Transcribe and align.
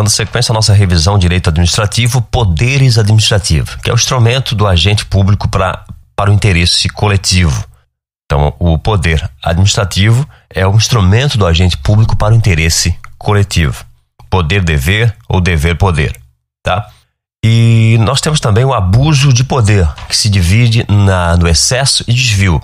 dando 0.00 0.08
sequência 0.08 0.52
à 0.52 0.54
nossa 0.54 0.72
revisão 0.72 1.18
direito 1.18 1.50
administrativo, 1.50 2.22
poderes 2.22 2.96
administrativos, 2.96 3.76
que 3.76 3.90
é 3.90 3.92
o 3.92 3.96
instrumento 3.96 4.54
do 4.54 4.66
agente 4.66 5.04
público 5.04 5.46
pra, 5.46 5.84
para 6.16 6.30
o 6.30 6.32
interesse 6.32 6.88
coletivo. 6.88 7.66
Então, 8.24 8.54
o 8.58 8.78
poder 8.78 9.28
administrativo 9.42 10.26
é 10.48 10.66
o 10.66 10.74
instrumento 10.74 11.36
do 11.36 11.46
agente 11.46 11.76
público 11.76 12.16
para 12.16 12.32
o 12.32 12.36
interesse 12.36 12.96
coletivo. 13.18 13.84
Poder-dever 14.30 15.14
ou 15.28 15.40
dever-poder, 15.40 16.16
tá? 16.62 16.88
E 17.44 17.98
nós 18.00 18.22
temos 18.22 18.40
também 18.40 18.64
o 18.64 18.72
abuso 18.72 19.32
de 19.34 19.44
poder, 19.44 19.86
que 20.08 20.16
se 20.16 20.30
divide 20.30 20.86
na, 20.88 21.36
no 21.36 21.46
excesso 21.46 22.04
e 22.08 22.14
desvio. 22.14 22.62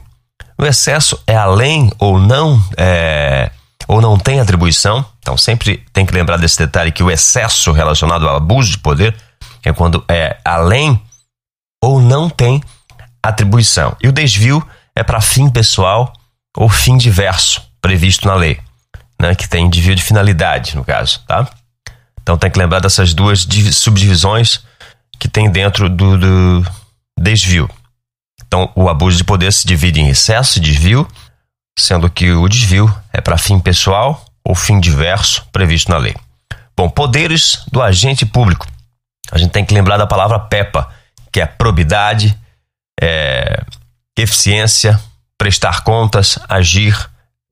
O 0.57 0.65
excesso 0.65 1.21
é 1.27 1.37
além 1.37 1.93
ou 1.99 2.19
não 2.19 2.63
é, 2.79 3.51
ou 3.87 4.01
não 4.01 4.19
tem 4.19 4.41
atribuição. 4.41 5.05
Então 5.27 5.37
sempre 5.37 5.85
tem 5.93 6.07
que 6.07 6.15
lembrar 6.15 6.37
desse 6.37 6.57
detalhe 6.57 6.93
que 6.93 7.03
o 7.03 7.11
excesso 7.11 7.73
relacionado 7.73 8.29
ao 8.29 8.37
abuso 8.37 8.71
de 8.71 8.79
poder 8.79 9.13
é 9.65 9.73
quando 9.73 10.05
é 10.09 10.39
além 10.45 11.03
ou 11.83 12.01
não 12.01 12.31
tem 12.31 12.63
atribuição. 13.21 13.97
E 14.01 14.07
o 14.07 14.13
desvio 14.13 14.65
é 14.95 15.03
para 15.03 15.21
fim 15.21 15.51
pessoal 15.51 16.13
ou 16.57 16.69
fim 16.69 16.97
diverso 16.97 17.61
previsto 17.83 18.29
na 18.29 18.37
lei, 18.37 18.61
né, 19.21 19.35
que 19.35 19.49
tem 19.49 19.69
desvio 19.69 19.97
de 19.97 20.03
finalidade 20.03 20.77
no 20.77 20.85
caso, 20.85 21.21
tá? 21.27 21.51
Então 22.23 22.39
tem 22.39 22.49
que 22.49 22.59
lembrar 22.61 22.79
dessas 22.79 23.13
duas 23.13 23.49
subdivisões 23.73 24.63
que 25.19 25.27
tem 25.27 25.51
dentro 25.51 25.91
do, 25.91 26.17
do 26.17 26.71
desvio. 27.19 27.69
Então, 28.47 28.71
o 28.77 28.89
abuso 28.89 29.17
de 29.17 29.25
poder 29.25 29.53
se 29.53 29.67
divide 29.67 30.01
em 30.01 30.09
excesso 30.09 30.59
e 30.59 30.63
desvio, 30.63 31.05
sendo 31.77 32.09
que 32.09 32.31
o 32.31 32.49
desvio 32.49 32.95
é 33.13 33.21
para 33.21 33.37
fim 33.37 33.59
pessoal 33.59 34.25
ou 34.47 34.55
fim 34.55 34.79
diverso 34.79 35.45
previsto 35.51 35.91
na 35.91 35.99
lei. 35.99 36.15
Bom, 36.77 36.89
poderes 36.89 37.65
do 37.73 37.83
agente 37.83 38.25
público. 38.25 38.67
A 39.33 39.39
gente 39.39 39.51
tem 39.51 39.65
que 39.65 39.75
lembrar 39.75 39.97
da 39.97 40.07
palavra 40.07 40.39
PEPA, 40.39 40.89
que 41.33 41.41
é 41.41 41.47
probidade, 41.47 42.39
é, 43.01 43.61
eficiência, 44.17 45.01
prestar 45.37 45.83
contas, 45.83 46.39
agir, 46.49 46.97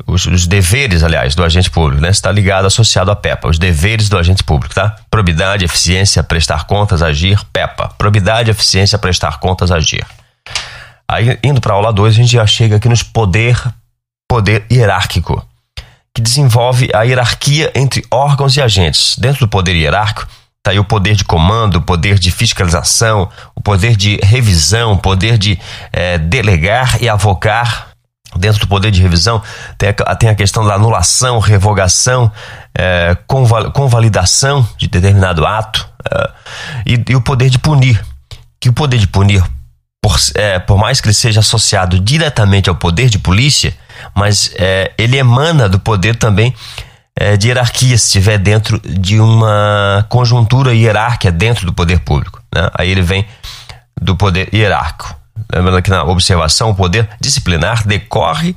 os, 0.06 0.24
os, 0.26 0.46
deveres, 0.46 1.02
aliás, 1.02 1.34
do 1.34 1.42
agente 1.42 1.68
público, 1.68 2.00
né? 2.00 2.10
Está 2.10 2.30
ligado, 2.30 2.66
associado 2.66 3.10
à 3.10 3.16
PEPA, 3.16 3.48
os 3.48 3.58
deveres 3.58 4.08
do 4.08 4.16
agente 4.16 4.44
público, 4.44 4.74
tá? 4.74 4.96
Probidade, 5.10 5.64
eficiência, 5.64 6.22
prestar 6.22 6.64
contas, 6.64 7.02
agir, 7.02 7.42
PEPA. 7.52 7.88
Probidade, 7.98 8.52
eficiência, 8.52 8.98
prestar 8.98 9.40
contas, 9.40 9.72
agir. 9.72 10.06
Aí, 11.08 11.38
indo 11.42 11.60
para 11.60 11.72
a 11.72 11.76
aula 11.76 11.92
2, 11.92 12.14
a 12.14 12.16
gente 12.16 12.32
já 12.32 12.46
chega 12.46 12.76
aqui 12.76 12.88
nos 12.88 13.02
poder, 13.02 13.60
poder 14.28 14.64
hierárquico, 14.70 15.44
que 16.14 16.22
desenvolve 16.22 16.90
a 16.94 17.02
hierarquia 17.02 17.72
entre 17.74 18.04
órgãos 18.10 18.56
e 18.56 18.62
agentes. 18.62 19.16
Dentro 19.18 19.40
do 19.40 19.48
poder 19.48 19.74
hierárquico, 19.74 20.30
está 20.58 20.70
aí 20.70 20.78
o 20.78 20.84
poder 20.84 21.16
de 21.16 21.24
comando, 21.24 21.76
o 21.76 21.82
poder 21.82 22.18
de 22.18 22.30
fiscalização, 22.30 23.28
o 23.54 23.60
poder 23.60 23.96
de 23.96 24.18
revisão, 24.22 24.92
o 24.92 24.98
poder 24.98 25.36
de 25.36 25.58
é, 25.92 26.16
delegar 26.16 27.02
e 27.02 27.08
avocar. 27.08 27.88
Dentro 28.36 28.60
do 28.60 28.66
poder 28.66 28.90
de 28.90 29.00
revisão, 29.00 29.40
tem 29.78 29.90
a, 29.90 30.16
tem 30.16 30.28
a 30.28 30.34
questão 30.34 30.66
da 30.66 30.74
anulação, 30.74 31.38
revogação, 31.38 32.32
é, 32.76 33.16
convalidação 33.72 34.66
de 34.76 34.88
determinado 34.88 35.46
ato 35.46 35.88
é, 36.10 36.30
e, 36.84 37.04
e 37.10 37.14
o 37.14 37.20
poder 37.20 37.48
de 37.48 37.60
punir. 37.60 38.04
Que 38.58 38.68
o 38.68 38.72
poder 38.72 38.98
de 38.98 39.06
punir 39.06 39.44
por, 40.02 40.18
por 40.66 40.78
mais 40.78 41.00
que 41.00 41.06
ele 41.06 41.14
seja 41.14 41.40
associado 41.40 42.00
diretamente 42.00 42.68
ao 42.68 42.74
poder 42.74 43.08
de 43.08 43.18
polícia, 43.18 43.74
mas 44.14 44.50
é, 44.56 44.92
ele 44.98 45.16
emana 45.16 45.68
do 45.68 45.78
poder 45.78 46.16
também 46.16 46.54
é, 47.16 47.36
de 47.36 47.48
hierarquia, 47.48 47.96
se 47.96 48.06
estiver 48.06 48.38
dentro 48.38 48.80
de 48.80 49.20
uma 49.20 50.04
conjuntura 50.08 50.74
hierárquica 50.74 51.30
dentro 51.30 51.66
do 51.66 51.72
poder 51.72 52.00
público. 52.00 52.42
Né? 52.52 52.68
Aí 52.74 52.90
ele 52.90 53.02
vem 53.02 53.26
do 54.00 54.16
poder 54.16 54.52
hierárquico. 54.52 55.14
Lembrando 55.52 55.82
que 55.82 55.90
na 55.90 56.02
observação, 56.04 56.70
o 56.70 56.74
poder 56.74 57.08
disciplinar 57.20 57.86
decorre 57.86 58.56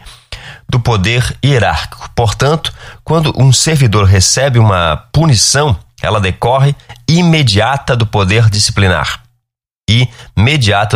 do 0.70 0.80
poder 0.80 1.38
hierárquico. 1.44 2.10
Portanto, 2.16 2.74
quando 3.04 3.34
um 3.38 3.54
servidor 3.54 4.06
recebe 4.06 4.60
uma 4.60 4.98
punição, 5.12 5.78
ela 6.02 6.20
decorre 6.20 6.76
imediata 7.08 7.96
do 7.96 8.06
poder 8.06 8.50
disciplinar 8.50 9.22
e 9.90 10.08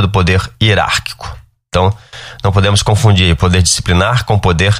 do 0.02 0.09
poder 0.09 0.42
hierárquico. 0.62 1.38
Então, 1.72 1.96
não 2.44 2.52
podemos 2.52 2.84
confundir 2.84 3.34
poder 3.38 3.62
disciplinar 3.62 4.26
com 4.26 4.38
poder 4.38 4.78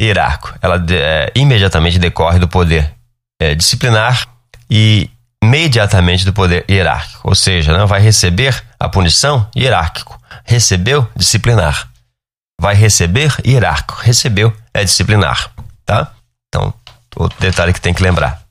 hierárquico. 0.00 0.58
Ela 0.60 0.84
é, 0.90 1.32
imediatamente 1.36 1.96
decorre 1.96 2.40
do 2.40 2.48
poder 2.48 2.92
é, 3.40 3.54
disciplinar 3.54 4.26
e 4.68 5.08
imediatamente 5.40 6.24
do 6.24 6.32
poder 6.32 6.64
hierárquico. 6.68 7.20
Ou 7.22 7.36
seja, 7.36 7.76
né, 7.76 7.86
vai 7.86 8.00
receber 8.00 8.64
a 8.80 8.88
punição 8.88 9.48
hierárquico. 9.56 10.20
Recebeu 10.44 11.08
disciplinar. 11.14 11.88
Vai 12.60 12.74
receber 12.74 13.32
hierárquico. 13.46 14.00
Recebeu 14.02 14.52
é 14.72 14.82
disciplinar. 14.82 15.52
Tá? 15.86 16.10
Então, 16.48 16.74
outro 17.14 17.38
detalhe 17.40 17.72
que 17.72 17.80
tem 17.80 17.94
que 17.94 18.02
lembrar. 18.02 18.42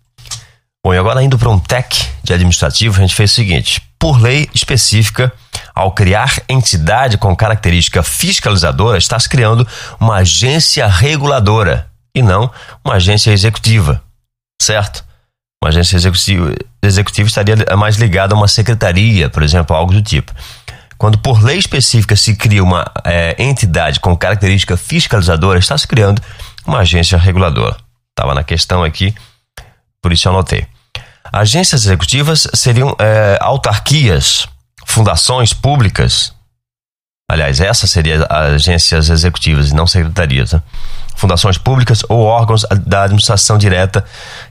Bom, 0.85 0.93
e 0.93 0.97
agora 0.97 1.21
indo 1.21 1.37
para 1.37 1.49
um 1.49 1.59
tech 1.59 2.09
de 2.23 2.33
administrativo, 2.33 2.97
a 2.97 3.01
gente 3.01 3.15
fez 3.15 3.31
o 3.31 3.35
seguinte: 3.35 3.81
por 3.99 4.21
lei 4.21 4.49
específica, 4.53 5.33
ao 5.73 5.91
criar 5.91 6.41
entidade 6.47 7.17
com 7.17 7.35
característica 7.35 8.03
fiscalizadora, 8.03 8.97
está 8.97 9.19
se 9.19 9.27
criando 9.27 9.67
uma 9.99 10.17
agência 10.17 10.87
reguladora 10.87 11.87
e 12.15 12.21
não 12.21 12.51
uma 12.85 12.95
agência 12.95 13.31
executiva, 13.31 14.01
certo? 14.61 15.03
Uma 15.63 15.69
agência 15.69 15.95
executiva, 15.95 16.53
executiva 16.81 17.27
estaria 17.27 17.55
mais 17.77 17.95
ligada 17.95 18.35
a 18.35 18.37
uma 18.37 18.47
secretaria, 18.47 19.29
por 19.29 19.41
exemplo, 19.41 19.75
algo 19.75 19.93
do 19.93 20.01
tipo. 20.01 20.31
Quando 20.97 21.17
por 21.17 21.43
lei 21.43 21.57
específica 21.57 22.15
se 22.15 22.35
cria 22.35 22.63
uma 22.63 22.85
é, 23.03 23.35
entidade 23.39 23.99
com 23.99 24.15
característica 24.15 24.77
fiscalizadora, 24.77 25.57
está 25.57 25.77
se 25.77 25.87
criando 25.87 26.21
uma 26.65 26.79
agência 26.79 27.17
reguladora. 27.17 27.77
Estava 28.11 28.35
na 28.35 28.43
questão 28.43 28.83
aqui, 28.83 29.13
por 30.01 30.13
isso 30.13 30.27
eu 30.27 30.33
anotei. 30.33 30.67
Agências 31.31 31.85
executivas 31.85 32.47
seriam 32.53 32.95
é, 32.99 33.37
autarquias, 33.41 34.47
fundações 34.85 35.53
públicas. 35.53 36.33
Aliás, 37.29 37.59
essas 37.59 37.89
seriam 37.89 38.25
agências 38.29 39.09
executivas 39.09 39.69
e 39.69 39.75
não 39.75 39.87
secretarias. 39.87 40.53
Né? 40.53 40.61
Fundações 41.15 41.57
públicas 41.57 42.03
ou 42.09 42.21
órgãos 42.21 42.63
da 42.85 43.03
administração 43.03 43.57
direta 43.57 44.03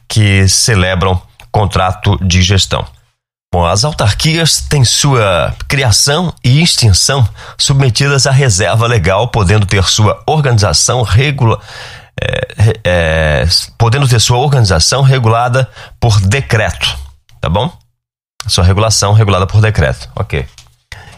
que 0.08 0.48
celebram 0.48 1.20
contrato 1.50 2.18
de 2.24 2.42
gestão. 2.42 2.86
Bom, 3.54 3.66
as 3.66 3.84
autarquias 3.84 4.62
têm 4.62 4.82
sua 4.82 5.54
criação 5.68 6.32
e 6.42 6.62
extinção 6.62 7.28
submetidas 7.58 8.26
à 8.26 8.30
reserva 8.30 8.86
legal, 8.86 9.28
podendo 9.28 9.66
ter 9.66 9.84
sua 9.84 10.22
organização 10.26 11.02
regula, 11.02 11.60
é, 12.18 12.80
é, 12.82 13.44
podendo 13.76 14.08
ter 14.08 14.20
sua 14.20 14.38
organização 14.38 15.02
regulada 15.02 15.68
por 16.00 16.18
decreto, 16.18 16.96
tá 17.42 17.50
bom? 17.50 17.70
Sua 18.46 18.64
regulação 18.64 19.12
regulada 19.12 19.46
por 19.46 19.60
decreto, 19.60 20.08
ok. 20.16 20.46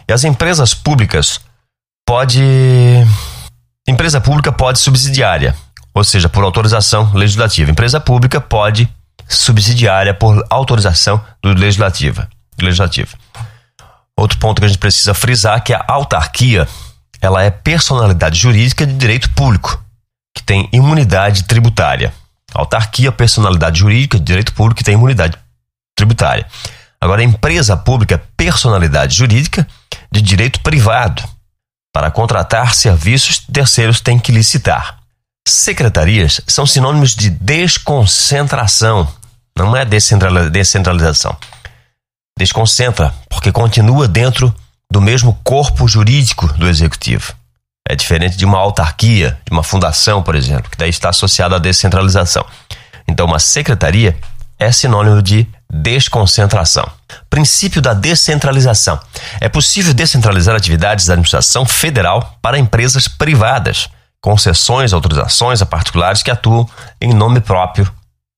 E 0.07 0.13
as 0.13 0.23
empresas 0.23 0.73
públicas 0.73 1.39
pode 2.05 2.41
empresa 3.87 4.21
pública 4.21 4.51
pode 4.51 4.79
subsidiária, 4.79 5.55
ou 5.93 6.03
seja, 6.03 6.29
por 6.29 6.43
autorização 6.43 7.11
legislativa. 7.13 7.71
Empresa 7.71 7.99
pública 7.99 8.39
pode 8.39 8.87
subsidiária 9.27 10.13
por 10.13 10.45
autorização 10.49 11.23
do 11.41 11.53
legislativa, 11.53 12.29
legislativo. 12.59 13.17
Outro 14.17 14.37
ponto 14.37 14.59
que 14.59 14.65
a 14.65 14.67
gente 14.67 14.79
precisa 14.79 15.13
frisar 15.13 15.57
é 15.57 15.61
que 15.61 15.73
a 15.73 15.83
autarquia 15.87 16.67
ela 17.21 17.41
é 17.41 17.49
personalidade 17.49 18.39
jurídica 18.39 18.85
de 18.85 18.93
direito 18.93 19.29
público 19.31 19.83
que 20.35 20.43
tem 20.43 20.69
imunidade 20.71 21.43
tributária. 21.43 22.13
Autarquia, 22.53 23.11
personalidade 23.11 23.79
jurídica, 23.79 24.19
direito 24.19 24.53
público 24.53 24.77
que 24.77 24.83
tem 24.83 24.93
imunidade 24.93 25.37
tributária. 25.95 26.45
Agora, 27.05 27.21
empresa 27.21 27.77
pública, 27.77 28.19
personalidade 28.35 29.15
jurídica 29.15 29.67
de 30.11 30.23
direito 30.23 30.59
privado. 30.61 31.23
Para 31.93 32.09
contratar 32.09 32.73
serviços, 32.73 33.37
terceiros 33.37 34.01
têm 34.01 34.17
que 34.17 34.31
licitar. 34.31 34.97
Secretarias 35.47 36.41
são 36.47 36.65
sinônimos 36.65 37.13
de 37.13 37.29
desconcentração, 37.29 39.07
não 39.55 39.77
é 39.77 39.85
descentralização. 39.85 41.37
Desconcentra, 42.39 43.13
porque 43.29 43.51
continua 43.51 44.07
dentro 44.07 44.51
do 44.91 44.99
mesmo 44.99 45.39
corpo 45.43 45.87
jurídico 45.87 46.51
do 46.53 46.67
executivo. 46.67 47.35
É 47.87 47.95
diferente 47.95 48.35
de 48.35 48.45
uma 48.45 48.57
autarquia, 48.57 49.39
de 49.45 49.51
uma 49.51 49.61
fundação, 49.61 50.23
por 50.23 50.33
exemplo, 50.33 50.71
que 50.71 50.77
daí 50.77 50.89
está 50.89 51.09
associado 51.09 51.53
à 51.53 51.59
descentralização. 51.59 52.43
Então, 53.07 53.27
uma 53.27 53.37
secretaria 53.37 54.17
é 54.57 54.71
sinônimo 54.71 55.21
de 55.21 55.47
desconcentração. 55.71 56.89
Princípio 57.29 57.81
da 57.81 57.93
descentralização. 57.93 58.99
É 59.39 59.49
possível 59.49 59.93
descentralizar 59.93 60.55
atividades 60.55 61.05
da 61.05 61.13
administração 61.13 61.65
federal 61.65 62.37
para 62.41 62.57
empresas 62.57 63.07
privadas, 63.07 63.89
concessões, 64.21 64.93
autorizações 64.93 65.61
a 65.61 65.65
particulares 65.65 66.23
que 66.23 66.31
atuam 66.31 66.67
em 66.99 67.13
nome 67.13 67.39
próprio, 67.39 67.91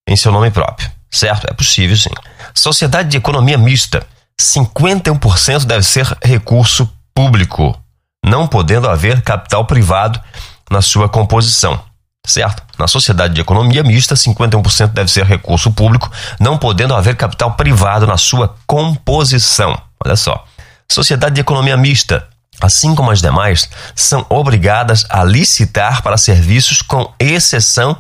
em 0.08 0.16
seu 0.16 0.32
nome 0.32 0.52
próprio. 0.52 0.90
certo? 1.10 1.48
É 1.50 1.54
possível 1.54 1.96
sim. 1.96 2.10
Sociedade 2.54 3.10
de 3.10 3.18
economia 3.18 3.58
mista, 3.58 4.06
51% 4.40 5.66
deve 5.66 5.84
ser 5.84 6.06
recurso 6.22 6.92
público, 7.16 7.76
não 8.24 8.48
podendo 8.48 8.90
haver 8.90 9.22
capital 9.22 9.66
privado 9.66 10.22
na 10.70 10.82
sua 10.82 11.08
composição. 11.08 11.82
Certo? 12.28 12.62
Na 12.78 12.90
sociedade 12.90 13.34
de 13.34 13.40
economia 13.40 13.82
mista, 13.84 14.14
51% 14.14 14.88
deve 14.88 15.10
ser 15.10 15.26
recurso 15.26 15.72
público, 15.72 16.12
não 16.38 16.58
podendo 16.58 16.94
haver 16.94 17.16
capital 17.16 17.54
privado 17.54 18.06
na 18.06 18.18
sua 18.18 18.54
composição. 18.68 19.82
Olha 20.06 20.18
só. 20.18 20.46
Sociedade 20.92 21.36
de 21.36 21.42
economia 21.42 21.78
mista, 21.78 22.28
assim 22.60 22.94
como 22.94 23.12
as 23.12 23.22
demais, 23.22 23.70
são 23.96 24.26
obrigadas 24.30 25.06
a 25.10 25.24
licitar 25.24 26.02
para 26.02 26.18
serviços 26.18 26.82
com 26.82 27.14
exceção 27.18 27.98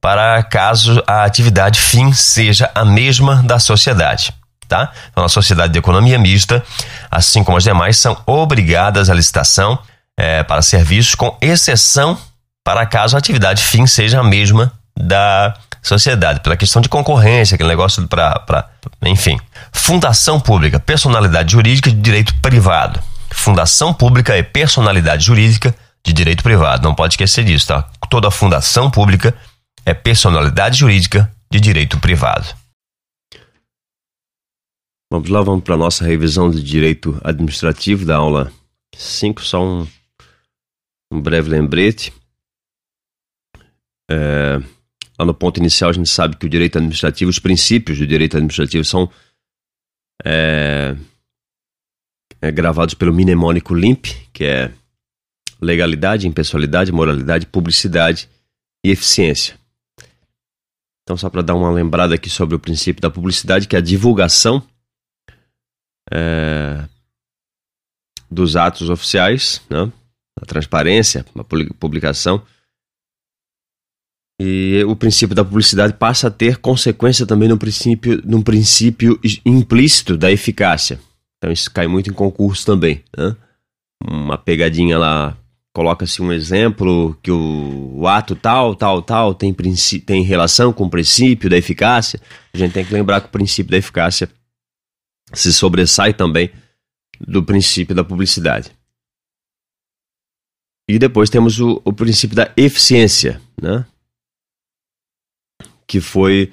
para 0.00 0.42
caso 0.42 1.02
a 1.06 1.24
atividade 1.24 1.78
fim 1.78 2.14
seja 2.14 2.70
a 2.74 2.82
mesma 2.82 3.42
da 3.42 3.58
sociedade. 3.58 4.32
Tá? 4.66 4.90
Então, 5.10 5.22
a 5.22 5.28
sociedade 5.28 5.74
de 5.74 5.78
economia 5.78 6.18
mista, 6.18 6.64
assim 7.10 7.44
como 7.44 7.58
as 7.58 7.64
demais, 7.64 7.98
são 7.98 8.16
obrigadas 8.24 9.10
à 9.10 9.14
licitação 9.14 9.78
é, 10.16 10.42
para 10.42 10.62
serviços, 10.62 11.14
com 11.14 11.36
exceção 11.42 12.16
para 12.64 12.86
caso 12.86 13.16
a 13.16 13.18
atividade 13.18 13.62
fim 13.62 13.86
seja 13.86 14.20
a 14.20 14.24
mesma 14.24 14.72
da 14.96 15.54
sociedade, 15.82 16.40
pela 16.40 16.56
questão 16.56 16.82
de 16.82 16.88
concorrência, 16.88 17.54
aquele 17.54 17.70
negócio 17.70 18.06
para. 18.06 18.70
Enfim. 19.02 19.38
Fundação 19.72 20.38
pública, 20.38 20.78
personalidade 20.78 21.52
jurídica 21.52 21.90
de 21.90 21.96
direito 21.96 22.34
privado. 22.40 23.00
Fundação 23.32 23.94
pública 23.94 24.36
é 24.36 24.42
personalidade 24.42 25.24
jurídica 25.24 25.74
de 26.04 26.12
direito 26.12 26.42
privado. 26.42 26.82
Não 26.82 26.94
pode 26.94 27.14
esquecer 27.14 27.44
disso, 27.44 27.68
tá? 27.68 27.88
Toda 28.08 28.30
fundação 28.30 28.90
pública 28.90 29.34
é 29.86 29.94
personalidade 29.94 30.78
jurídica 30.78 31.30
de 31.50 31.60
direito 31.60 31.98
privado. 31.98 32.46
Vamos 35.12 35.28
lá, 35.28 35.42
vamos 35.42 35.64
para 35.64 35.74
a 35.74 35.78
nossa 35.78 36.04
revisão 36.04 36.50
de 36.50 36.62
direito 36.62 37.20
administrativo 37.24 38.04
da 38.04 38.16
aula 38.16 38.52
5, 38.94 39.42
só 39.42 39.62
um, 39.62 39.86
um 41.12 41.20
breve 41.20 41.50
lembrete. 41.50 42.12
É, 44.10 44.60
lá 45.18 45.24
no 45.24 45.34
ponto 45.34 45.58
inicial 45.58 45.90
a 45.90 45.92
gente 45.92 46.08
sabe 46.08 46.36
que 46.36 46.46
o 46.46 46.48
direito 46.48 46.78
administrativo, 46.78 47.30
os 47.30 47.38
princípios 47.38 47.98
do 47.98 48.06
direito 48.06 48.36
administrativo 48.36 48.84
são 48.84 49.10
é, 50.24 50.96
é, 52.40 52.50
gravados 52.50 52.94
pelo 52.94 53.12
mnemônico 53.12 53.74
LIMP, 53.74 54.06
que 54.32 54.44
é 54.44 54.72
legalidade, 55.60 56.26
impessoalidade, 56.26 56.90
moralidade, 56.90 57.46
publicidade 57.46 58.28
e 58.84 58.90
eficiência. 58.90 59.58
Então, 61.02 61.16
só 61.16 61.28
para 61.28 61.42
dar 61.42 61.54
uma 61.54 61.70
lembrada 61.70 62.14
aqui 62.14 62.30
sobre 62.30 62.54
o 62.54 62.58
princípio 62.58 63.02
da 63.02 63.10
publicidade, 63.10 63.66
que 63.66 63.76
é 63.76 63.78
a 63.78 63.82
divulgação 63.82 64.62
é, 66.10 66.88
dos 68.30 68.56
atos 68.56 68.88
oficiais, 68.88 69.60
né? 69.68 69.90
a 70.40 70.46
transparência, 70.46 71.26
a 71.36 71.44
publicação. 71.78 72.42
E 74.42 74.82
o 74.84 74.96
princípio 74.96 75.36
da 75.36 75.44
publicidade 75.44 75.92
passa 75.92 76.28
a 76.28 76.30
ter 76.30 76.56
consequência 76.56 77.26
também 77.26 77.46
no 77.46 77.58
princípio, 77.58 78.22
no 78.24 78.42
princípio 78.42 79.20
implícito 79.44 80.16
da 80.16 80.32
eficácia. 80.32 80.98
Então 81.36 81.52
isso 81.52 81.70
cai 81.70 81.86
muito 81.86 82.08
em 82.08 82.14
concurso 82.14 82.64
também. 82.64 83.04
Né? 83.14 83.36
Uma 84.02 84.38
pegadinha 84.38 84.96
lá, 84.96 85.36
coloca-se 85.74 86.22
um 86.22 86.32
exemplo 86.32 87.14
que 87.22 87.30
o, 87.30 87.98
o, 87.98 88.08
ato 88.08 88.34
tal, 88.34 88.74
tal, 88.74 89.02
tal 89.02 89.34
tem, 89.34 89.54
tem 90.06 90.22
relação 90.22 90.72
com 90.72 90.84
o 90.84 90.90
princípio 90.90 91.50
da 91.50 91.58
eficácia. 91.58 92.18
A 92.54 92.56
gente 92.56 92.72
tem 92.72 92.82
que 92.82 92.94
lembrar 92.94 93.20
que 93.20 93.26
o 93.26 93.32
princípio 93.32 93.70
da 93.70 93.76
eficácia 93.76 94.26
se 95.34 95.52
sobressai 95.52 96.14
também 96.14 96.50
do 97.20 97.42
princípio 97.42 97.94
da 97.94 98.02
publicidade. 98.02 98.70
E 100.88 100.98
depois 100.98 101.28
temos 101.28 101.60
o, 101.60 101.82
o 101.84 101.92
princípio 101.92 102.34
da 102.34 102.50
eficiência, 102.56 103.38
né? 103.60 103.84
Que 105.90 106.00
foi 106.00 106.52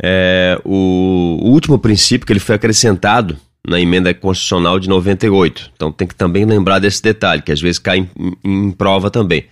é, 0.00 0.60
o, 0.64 1.40
o 1.42 1.50
último 1.50 1.76
princípio 1.76 2.24
que 2.24 2.32
ele 2.32 2.38
foi 2.38 2.54
acrescentado 2.54 3.36
na 3.66 3.80
emenda 3.80 4.14
constitucional 4.14 4.78
de 4.78 4.88
98. 4.88 5.72
Então 5.74 5.90
tem 5.90 6.06
que 6.06 6.14
também 6.14 6.44
lembrar 6.44 6.78
desse 6.78 7.02
detalhe, 7.02 7.42
que 7.42 7.50
às 7.50 7.60
vezes 7.60 7.80
cai 7.80 7.98
em, 7.98 8.10
em, 8.44 8.68
em 8.68 8.70
prova 8.70 9.10
também. 9.10 9.44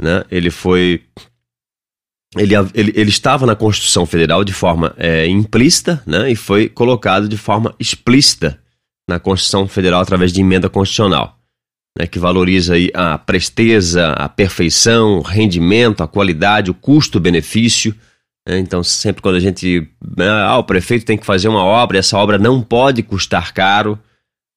Né? 0.00 0.22
Ele 0.30 0.50
foi. 0.50 1.02
Ele, 2.36 2.54
ele, 2.74 2.92
ele, 2.94 3.10
estava 3.10 3.44
na 3.44 3.56
Constituição 3.56 4.06
Federal 4.06 4.44
de 4.44 4.52
forma 4.52 4.94
é, 4.96 5.26
implícita 5.26 6.00
né? 6.06 6.30
e 6.30 6.36
foi 6.36 6.68
colocado 6.68 7.28
de 7.28 7.36
forma 7.36 7.74
explícita 7.78 8.60
na 9.08 9.18
Constituição 9.18 9.66
Federal 9.66 10.00
através 10.00 10.32
de 10.32 10.40
emenda 10.40 10.68
constitucional, 10.68 11.38
né? 11.98 12.06
que 12.06 12.18
valoriza 12.18 12.74
aí 12.74 12.90
a 12.92 13.18
presteza, 13.18 14.12
a 14.12 14.28
perfeição, 14.28 15.18
o 15.18 15.22
rendimento, 15.22 16.02
a 16.02 16.08
qualidade, 16.08 16.70
o 16.70 16.74
custo-benefício? 16.74 17.94
Então, 18.46 18.84
sempre 18.84 19.22
quando 19.22 19.36
a 19.36 19.40
gente. 19.40 19.88
Né, 20.16 20.28
ah, 20.28 20.58
o 20.58 20.64
prefeito 20.64 21.06
tem 21.06 21.16
que 21.16 21.24
fazer 21.24 21.48
uma 21.48 21.64
obra, 21.64 21.98
essa 21.98 22.18
obra 22.18 22.38
não 22.38 22.60
pode 22.60 23.02
custar 23.02 23.54
caro, 23.54 23.98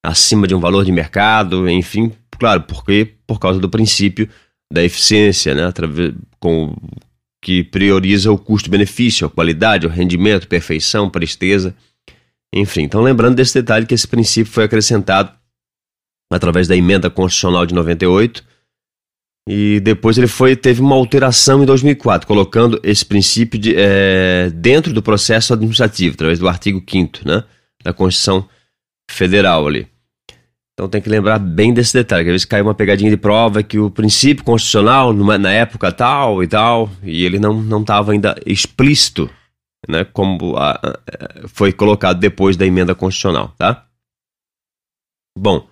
acima 0.03 0.45
de 0.45 0.53
um 0.53 0.59
valor 0.59 0.83
de 0.83 0.91
mercado, 0.91 1.69
enfim, 1.69 2.11
claro, 2.31 2.63
porque 2.63 3.13
por 3.25 3.39
causa 3.39 3.59
do 3.59 3.69
princípio 3.69 4.29
da 4.71 4.83
eficiência, 4.83 5.55
né? 5.55 5.73
Com, 6.39 6.75
que 7.41 7.63
prioriza 7.63 8.31
o 8.31 8.37
custo-benefício, 8.37 9.25
a 9.25 9.29
qualidade, 9.29 9.87
o 9.87 9.89
rendimento, 9.89 10.47
perfeição, 10.47 11.09
presteza, 11.09 11.73
enfim. 12.53 12.81
Então, 12.81 13.01
lembrando 13.01 13.35
desse 13.35 13.53
detalhe 13.53 13.85
que 13.85 13.93
esse 13.93 14.07
princípio 14.07 14.51
foi 14.51 14.65
acrescentado 14.65 15.31
através 16.31 16.67
da 16.67 16.75
emenda 16.75 17.09
constitucional 17.09 17.65
de 17.65 17.73
98 17.73 18.43
e 19.47 19.79
depois 19.79 20.17
ele 20.17 20.27
foi 20.27 20.57
teve 20.57 20.81
uma 20.81 20.95
alteração 20.95 21.63
em 21.63 21.65
2004, 21.65 22.27
colocando 22.27 22.79
esse 22.83 23.05
princípio 23.05 23.57
de, 23.57 23.73
é, 23.77 24.49
dentro 24.53 24.91
do 24.91 25.01
processo 25.01 25.53
administrativo, 25.53 26.15
através 26.15 26.37
do 26.37 26.49
artigo 26.49 26.83
5 26.85 27.19
né, 27.25 27.45
da 27.81 27.93
Constituição 27.93 28.47
Federal 29.09 29.65
ali. 29.65 29.87
Então 30.73 30.89
tem 30.89 31.01
que 31.01 31.09
lembrar 31.09 31.39
bem 31.39 31.73
desse 31.73 31.93
detalhe, 31.93 32.25
que 32.25 32.29
às 32.29 32.33
vezes 32.33 32.45
cai 32.45 32.61
uma 32.61 32.75
pegadinha 32.75 33.09
de 33.09 33.17
prova 33.17 33.63
que 33.63 33.79
o 33.79 33.89
princípio 33.89 34.43
constitucional, 34.43 35.13
numa, 35.13 35.37
na 35.37 35.51
época 35.51 35.93
tal 35.93 36.43
e 36.43 36.47
tal, 36.47 36.89
e 37.01 37.23
ele 37.23 37.39
não 37.39 37.81
estava 37.81 38.11
ainda 38.11 38.35
explícito, 38.45 39.29
né, 39.87 40.03
como 40.03 40.57
a, 40.57 40.71
a, 40.73 41.47
foi 41.47 41.71
colocado 41.71 42.19
depois 42.19 42.57
da 42.57 42.65
emenda 42.65 42.93
constitucional, 42.93 43.55
tá? 43.57 43.85
Bom, 45.35 45.67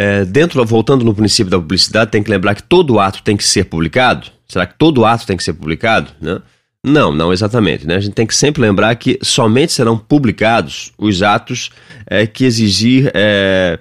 é, 0.00 0.24
dentro, 0.24 0.64
voltando 0.64 1.04
no 1.04 1.12
princípio 1.12 1.50
da 1.50 1.58
publicidade, 1.58 2.12
tem 2.12 2.22
que 2.22 2.30
lembrar 2.30 2.54
que 2.54 2.62
todo 2.62 3.00
ato 3.00 3.20
tem 3.20 3.36
que 3.36 3.42
ser 3.42 3.64
publicado. 3.64 4.28
Será 4.46 4.64
que 4.64 4.78
todo 4.78 5.04
ato 5.04 5.26
tem 5.26 5.36
que 5.36 5.42
ser 5.42 5.54
publicado? 5.54 6.12
Né? 6.20 6.40
Não, 6.86 7.12
não 7.12 7.32
exatamente. 7.32 7.84
Né? 7.84 7.96
A 7.96 8.00
gente 8.00 8.14
tem 8.14 8.24
que 8.24 8.36
sempre 8.36 8.62
lembrar 8.62 8.94
que 8.94 9.18
somente 9.22 9.72
serão 9.72 9.98
publicados 9.98 10.92
os 10.96 11.20
atos 11.20 11.70
é, 12.06 12.28
que 12.28 12.44
exigir, 12.44 13.10
é, 13.12 13.80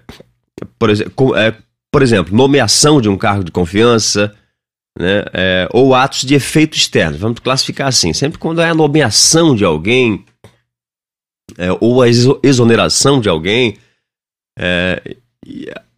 por, 0.80 0.90
é, 0.90 1.56
por, 1.92 2.02
exemplo, 2.02 2.36
nomeação 2.36 3.00
de 3.00 3.08
um 3.08 3.16
cargo 3.16 3.44
de 3.44 3.52
confiança, 3.52 4.34
né? 4.98 5.24
É, 5.32 5.70
ou 5.72 5.94
atos 5.94 6.22
de 6.22 6.34
efeito 6.34 6.76
externo. 6.76 7.16
Vamos 7.20 7.40
classificar 7.42 7.90
assim: 7.90 8.12
sempre 8.12 8.40
quando 8.40 8.60
é 8.60 8.68
a 8.68 8.74
nomeação 8.74 9.56
de 9.56 9.64
alguém 9.64 10.26
é, 11.60 11.68
ou 11.80 12.02
a 12.02 12.08
exoneração 12.10 13.22
de 13.22 13.30
alguém, 13.30 13.78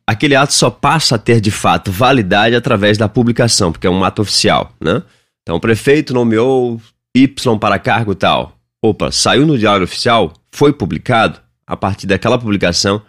aquele 0.10 0.36
ato 0.36 0.54
só 0.54 0.72
passa 0.72 1.16
a 1.16 1.20
ter 1.20 1.39
de 1.39 1.51
fato 1.51 1.92
validade 1.92 2.56
através 2.56 2.98
da 2.98 3.08
publicação, 3.08 3.72
porque 3.72 3.86
é 3.86 3.89
um 3.89 4.04
ato 4.04 4.24
oficial, 4.24 4.74
né? 4.82 5.04
Então 5.44 5.56
o 5.56 5.60
prefeito 5.60 6.16
nomeou 6.16 6.82
Y 7.16 7.60
para 7.60 7.78
cargo 7.78 8.16
tal. 8.16 8.58
Opa, 8.84 9.12
saiu 9.12 9.46
no 9.46 9.58
diário 9.58 9.84
oficial, 9.84 10.34
foi 10.51 10.74
publicado, 10.74 11.39
a 11.68 11.78
partir 11.78 12.08
daquela 12.08 12.39
publicação, 12.39 13.01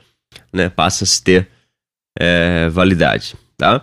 né, 0.53 0.69
passa 0.69 1.05
a 1.05 1.07
se 1.07 1.23
ter 1.23 1.49
é, 2.19 2.69
validade, 2.69 3.35
tá? 3.57 3.83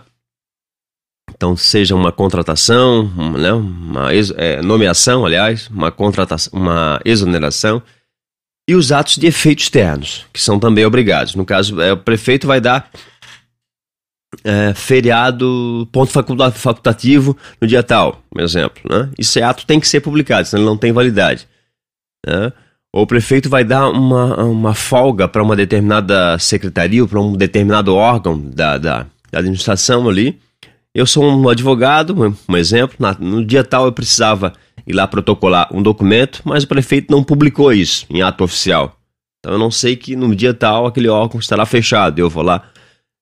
Então, 1.30 1.56
seja 1.56 1.94
uma 1.96 2.12
contratação, 2.12 3.04
né, 3.36 3.52
uma 3.52 4.10
é, 4.36 4.62
nomeação, 4.62 5.26
aliás, 5.26 5.66
uma 5.68 5.90
contratação, 5.90 6.52
uma 6.58 7.00
exoneração, 7.04 7.82
e 8.68 8.74
os 8.74 8.92
atos 8.92 9.16
de 9.16 9.26
efeito 9.26 9.62
externos, 9.62 10.26
que 10.30 10.40
são 10.40 10.60
também 10.60 10.84
obrigados. 10.84 11.34
No 11.34 11.46
caso, 11.46 11.80
é, 11.80 11.94
o 11.94 11.96
prefeito 11.96 12.46
vai 12.46 12.60
dar 12.60 12.90
é, 14.44 14.74
feriado, 14.74 15.88
ponto 15.90 16.12
facultativo 16.12 17.34
no 17.58 17.66
dia 17.66 17.82
tal, 17.82 18.22
um 18.36 18.42
exemplo. 18.42 18.82
Né? 18.88 19.08
Esse 19.18 19.40
ato 19.40 19.64
tem 19.64 19.80
que 19.80 19.88
ser 19.88 20.00
publicado, 20.00 20.46
senão 20.46 20.62
ele 20.62 20.70
não 20.70 20.76
tem 20.76 20.92
validade. 20.92 21.48
Né? 22.26 22.52
Ou 22.92 23.04
o 23.04 23.06
prefeito 23.06 23.48
vai 23.48 23.64
dar 23.64 23.88
uma, 23.88 24.44
uma 24.44 24.74
folga 24.74 25.26
para 25.26 25.42
uma 25.42 25.56
determinada 25.56 26.38
secretaria 26.38 27.00
ou 27.00 27.08
para 27.08 27.20
um 27.20 27.32
determinado 27.32 27.94
órgão 27.94 28.38
da, 28.38 28.76
da, 28.76 29.06
da 29.30 29.38
administração 29.38 30.06
ali, 30.06 30.38
eu 30.98 31.06
sou 31.06 31.24
um 31.24 31.48
advogado, 31.48 32.36
um 32.48 32.56
exemplo, 32.56 32.96
no 33.20 33.44
dia 33.44 33.62
tal 33.62 33.84
eu 33.84 33.92
precisava 33.92 34.52
ir 34.84 34.92
lá 34.92 35.06
protocolar 35.06 35.68
um 35.72 35.80
documento, 35.80 36.42
mas 36.44 36.64
o 36.64 36.66
prefeito 36.66 37.08
não 37.08 37.22
publicou 37.22 37.72
isso 37.72 38.04
em 38.10 38.20
ato 38.20 38.42
oficial. 38.42 38.98
Então 39.38 39.52
eu 39.52 39.60
não 39.60 39.70
sei 39.70 39.94
que 39.94 40.16
no 40.16 40.34
dia 40.34 40.52
tal 40.52 40.86
aquele 40.86 41.08
órgão 41.08 41.38
estará 41.38 41.64
fechado. 41.64 42.18
Eu 42.18 42.28
vou 42.28 42.42
lá 42.42 42.68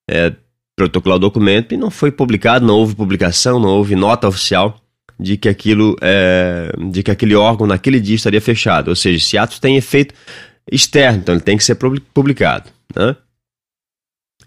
é, 0.09 0.33
protocolar 0.75 1.17
o 1.17 1.19
documento 1.19 1.75
e 1.75 1.77
não 1.77 1.91
foi 1.91 2.09
publicado, 2.09 2.65
não 2.65 2.77
houve 2.77 2.95
publicação, 2.95 3.59
não 3.59 3.69
houve 3.69 3.95
nota 3.95 4.27
oficial 4.27 4.81
de 5.19 5.37
que 5.37 5.47
aquilo 5.47 5.95
é, 6.01 6.71
de 6.89 7.03
que 7.03 7.11
aquele 7.11 7.35
órgão 7.35 7.67
naquele 7.67 7.99
dia 7.99 8.15
estaria 8.15 8.41
fechado. 8.41 8.87
Ou 8.87 8.95
seja, 8.95 9.17
esse 9.17 9.37
ato 9.37 9.61
tem 9.61 9.77
efeito 9.77 10.15
externo, 10.71 11.19
então 11.19 11.35
ele 11.35 11.43
tem 11.43 11.55
que 11.55 11.63
ser 11.63 11.75
publicado. 12.11 12.71
Né? 12.95 13.15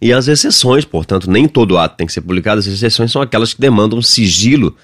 E 0.02 0.12
as 0.12 0.28
exceções, 0.28 0.84
portanto, 0.84 1.30
nem 1.30 1.46
todo 1.46 1.76
ato 1.76 1.96
tem 1.96 2.06
que 2.06 2.12
ser 2.12 2.22
publicado, 2.22 2.58
as 2.58 2.66
exceções 2.66 3.12
são 3.12 3.20
aquelas 3.20 3.52
que 3.52 3.60
demandam 3.60 4.00
sigilo 4.00 4.76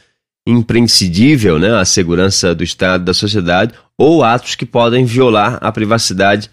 imprescindível 0.46 1.58
né, 1.58 1.74
à 1.74 1.84
segurança 1.84 2.54
do 2.54 2.62
Estado 2.62 3.04
da 3.04 3.14
sociedade 3.14 3.74
ou 3.98 4.22
atos 4.22 4.54
que 4.54 4.66
podem 4.66 5.04
violar 5.04 5.58
a 5.60 5.72
privacidade 5.72 6.50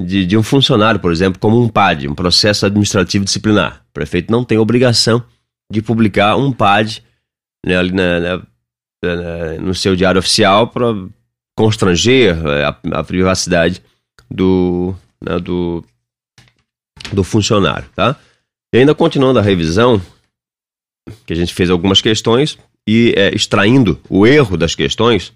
de, 0.00 0.24
de 0.24 0.36
um 0.36 0.42
funcionário, 0.42 1.00
por 1.00 1.12
exemplo, 1.12 1.38
como 1.38 1.60
um 1.60 1.68
PAD, 1.68 2.08
um 2.08 2.14
processo 2.14 2.66
administrativo 2.66 3.24
disciplinar. 3.24 3.84
O 3.90 3.92
prefeito 3.92 4.30
não 4.30 4.44
tem 4.44 4.58
obrigação 4.58 5.22
de 5.70 5.82
publicar 5.82 6.36
um 6.36 6.52
PAD 6.52 7.02
né, 7.64 7.76
ali 7.76 7.92
na, 7.92 8.20
na, 8.20 8.36
na, 9.04 9.52
no 9.60 9.74
seu 9.74 9.94
diário 9.94 10.18
oficial 10.18 10.68
para 10.68 10.86
constranger 11.56 12.36
é, 12.46 12.64
a, 12.64 12.76
a, 12.92 13.04
privacidade 13.04 13.82
do, 14.30 14.94
né, 15.20 15.38
do, 15.38 15.84
do 17.12 17.24
funcionário. 17.24 17.88
Tá? 17.94 18.16
E 18.72 18.78
ainda 18.78 18.94
continuando 18.94 19.38
a 19.38 19.42
revisão, 19.42 20.00
que 21.26 21.32
a 21.32 21.36
gente 21.36 21.54
fez 21.54 21.70
algumas 21.70 22.00
questões, 22.00 22.58
e 22.86 23.14
é, 23.16 23.34
extraindo 23.34 24.00
o 24.08 24.26
erro 24.26 24.56
das 24.56 24.74
questões 24.74 25.32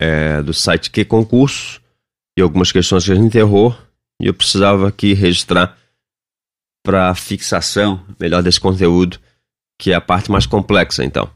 é, 0.00 0.40
do 0.42 0.54
site 0.54 0.90
Que 0.90 1.04
Concurso 1.04 1.80
e 2.38 2.42
algumas 2.42 2.70
questões 2.70 3.04
que 3.04 3.12
a 3.12 3.16
gente 3.16 3.36
errou 3.36 3.76
e 4.20 4.26
eu 4.26 4.34
precisava 4.34 4.88
aqui 4.88 5.12
registrar 5.14 5.76
para 6.84 7.14
fixação 7.14 8.04
melhor 8.18 8.42
desse 8.42 8.60
conteúdo, 8.60 9.18
que 9.78 9.92
é 9.92 9.94
a 9.94 10.00
parte 10.00 10.30
mais 10.30 10.46
complexa, 10.46 11.04
então. 11.04 11.30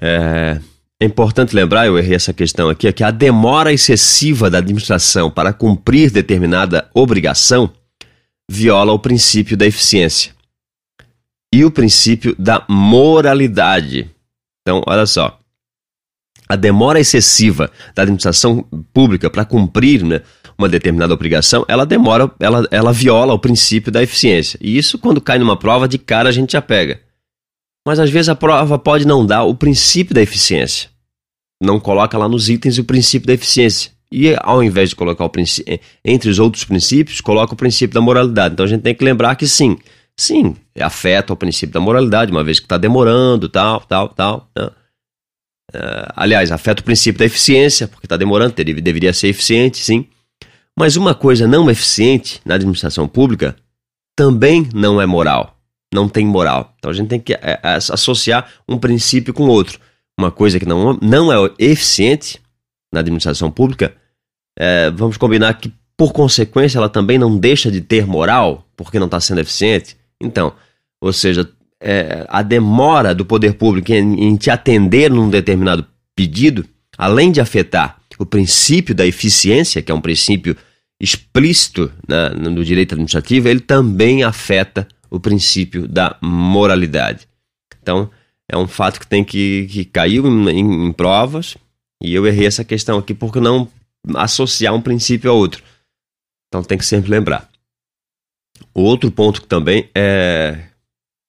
É, 0.00 0.60
é 1.00 1.04
importante 1.04 1.54
lembrar, 1.54 1.86
eu 1.86 1.98
errei 1.98 2.14
essa 2.14 2.32
questão 2.32 2.70
aqui, 2.70 2.88
é 2.88 2.92
que 2.92 3.04
a 3.04 3.10
demora 3.10 3.72
excessiva 3.72 4.48
da 4.48 4.58
administração 4.58 5.30
para 5.30 5.52
cumprir 5.52 6.10
determinada 6.10 6.88
obrigação 6.94 7.70
viola 8.50 8.92
o 8.92 8.98
princípio 8.98 9.56
da 9.56 9.66
eficiência 9.66 10.32
e 11.52 11.64
o 11.64 11.70
princípio 11.70 12.34
da 12.38 12.64
moralidade. 12.68 14.10
Então, 14.62 14.82
olha 14.86 15.06
só. 15.06 15.38
A 16.48 16.54
demora 16.54 17.00
excessiva 17.00 17.70
da 17.94 18.02
administração 18.02 18.64
pública 18.92 19.28
para 19.28 19.44
cumprir 19.44 20.04
né, 20.04 20.22
uma 20.56 20.68
determinada 20.68 21.12
obrigação, 21.12 21.64
ela 21.68 21.84
demora, 21.84 22.30
ela, 22.38 22.66
ela 22.70 22.92
viola 22.92 23.34
o 23.34 23.38
princípio 23.38 23.90
da 23.90 24.02
eficiência. 24.02 24.58
E 24.62 24.78
isso, 24.78 24.98
quando 24.98 25.20
cai 25.20 25.38
numa 25.38 25.58
prova, 25.58 25.88
de 25.88 25.98
cara 25.98 26.28
a 26.28 26.32
gente 26.32 26.52
já 26.52 26.62
pega. 26.62 27.00
Mas 27.86 28.00
às 28.00 28.10
vezes 28.10 28.28
a 28.28 28.34
prova 28.34 28.76
pode 28.76 29.06
não 29.06 29.24
dar 29.24 29.44
o 29.44 29.54
princípio 29.54 30.12
da 30.12 30.20
eficiência. 30.20 30.90
Não 31.62 31.78
coloca 31.78 32.18
lá 32.18 32.28
nos 32.28 32.48
itens 32.48 32.78
o 32.78 32.84
princípio 32.84 33.28
da 33.28 33.34
eficiência. 33.34 33.92
E 34.10 34.34
ao 34.40 34.60
invés 34.62 34.88
de 34.88 34.96
colocar 34.96 35.24
o 35.24 35.30
princípio, 35.30 35.78
entre 36.04 36.28
os 36.28 36.40
outros 36.40 36.64
princípios, 36.64 37.20
coloca 37.20 37.54
o 37.54 37.56
princípio 37.56 37.94
da 37.94 38.00
moralidade. 38.00 38.54
Então 38.54 38.66
a 38.66 38.68
gente 38.68 38.82
tem 38.82 38.94
que 38.94 39.04
lembrar 39.04 39.36
que 39.36 39.46
sim, 39.46 39.78
sim, 40.16 40.56
afeta 40.80 41.32
o 41.32 41.36
princípio 41.36 41.72
da 41.72 41.80
moralidade, 41.80 42.32
uma 42.32 42.42
vez 42.42 42.58
que 42.58 42.66
está 42.66 42.76
demorando, 42.76 43.48
tal, 43.48 43.80
tal, 43.80 44.08
tal. 44.08 44.50
Né? 44.56 44.66
Uh, 45.74 46.12
aliás, 46.16 46.50
afeta 46.50 46.82
o 46.82 46.84
princípio 46.84 47.20
da 47.20 47.24
eficiência, 47.24 47.86
porque 47.86 48.06
está 48.06 48.16
demorando, 48.16 48.52
teria, 48.52 48.74
deveria 48.74 49.12
ser 49.12 49.28
eficiente, 49.28 49.78
sim. 49.78 50.06
Mas 50.76 50.96
uma 50.96 51.14
coisa 51.14 51.46
não 51.46 51.70
eficiente 51.70 52.40
na 52.44 52.56
administração 52.56 53.06
pública 53.06 53.56
também 54.16 54.68
não 54.74 55.00
é 55.00 55.06
moral, 55.06 55.55
não 55.92 56.08
tem 56.08 56.26
moral. 56.26 56.74
Então 56.78 56.90
a 56.90 56.94
gente 56.94 57.08
tem 57.08 57.20
que 57.20 57.34
é, 57.34 57.38
é, 57.42 57.60
associar 57.62 58.50
um 58.68 58.78
princípio 58.78 59.32
com 59.32 59.44
outro. 59.44 59.78
Uma 60.18 60.30
coisa 60.30 60.58
que 60.58 60.66
não, 60.66 60.98
não 61.02 61.32
é 61.32 61.36
eficiente 61.58 62.40
na 62.92 63.00
administração 63.00 63.50
pública, 63.50 63.94
é, 64.58 64.90
vamos 64.90 65.16
combinar 65.16 65.54
que, 65.54 65.72
por 65.96 66.12
consequência, 66.12 66.78
ela 66.78 66.88
também 66.88 67.18
não 67.18 67.36
deixa 67.36 67.70
de 67.70 67.80
ter 67.80 68.06
moral, 68.06 68.66
porque 68.76 68.98
não 68.98 69.06
está 69.06 69.20
sendo 69.20 69.40
eficiente. 69.40 69.96
Então, 70.20 70.54
ou 71.00 71.12
seja, 71.12 71.48
é, 71.80 72.24
a 72.28 72.42
demora 72.42 73.14
do 73.14 73.24
poder 73.24 73.54
público 73.54 73.92
em, 73.92 74.28
em 74.28 74.36
te 74.36 74.50
atender 74.50 75.10
num 75.10 75.28
determinado 75.28 75.86
pedido, 76.14 76.66
além 76.96 77.30
de 77.30 77.40
afetar 77.40 77.98
o 78.18 78.24
princípio 78.24 78.94
da 78.94 79.06
eficiência, 79.06 79.82
que 79.82 79.92
é 79.92 79.94
um 79.94 80.00
princípio 80.00 80.56
explícito 80.98 81.92
né, 82.08 82.30
no 82.30 82.64
direito 82.64 82.94
administrativo, 82.94 83.48
ele 83.48 83.60
também 83.60 84.24
afeta 84.24 84.88
o 85.10 85.20
princípio 85.20 85.86
da 85.86 86.16
moralidade. 86.20 87.28
Então, 87.80 88.10
é 88.50 88.56
um 88.56 88.66
fato 88.66 89.00
que 89.00 89.06
tem 89.06 89.24
que, 89.24 89.66
que 89.70 89.84
caiu 89.84 90.26
em, 90.26 90.48
em, 90.50 90.86
em 90.86 90.92
provas, 90.92 91.56
e 92.02 92.14
eu 92.14 92.26
errei 92.26 92.46
essa 92.46 92.64
questão 92.64 92.98
aqui 92.98 93.14
porque 93.14 93.40
não 93.40 93.68
associar 94.14 94.74
um 94.74 94.80
princípio 94.80 95.30
a 95.30 95.34
outro. 95.34 95.62
Então 96.48 96.62
tem 96.62 96.78
que 96.78 96.86
sempre 96.86 97.10
lembrar. 97.10 97.48
O 98.72 98.82
outro 98.82 99.10
ponto 99.10 99.40
que 99.40 99.48
também 99.48 99.90
é, 99.94 100.68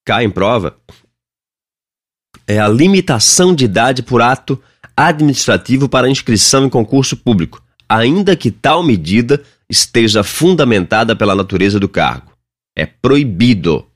cai 0.06 0.24
em 0.24 0.30
prova 0.30 0.78
é 2.46 2.60
a 2.60 2.68
limitação 2.68 3.54
de 3.54 3.66
idade 3.66 4.04
por 4.04 4.22
ato 4.22 4.62
administrativo 4.96 5.90
para 5.90 6.10
inscrição 6.10 6.66
em 6.66 6.70
concurso 6.70 7.18
público, 7.18 7.62
ainda 7.90 8.36
que 8.36 8.52
tal 8.52 8.84
medida 8.84 9.44
esteja 9.70 10.24
fundamentada 10.24 11.16
pela 11.16 11.36
natureza 11.36 11.80
do 11.80 11.90
cargo. 11.90 12.37
É 12.78 12.86
proibido. 12.86 13.90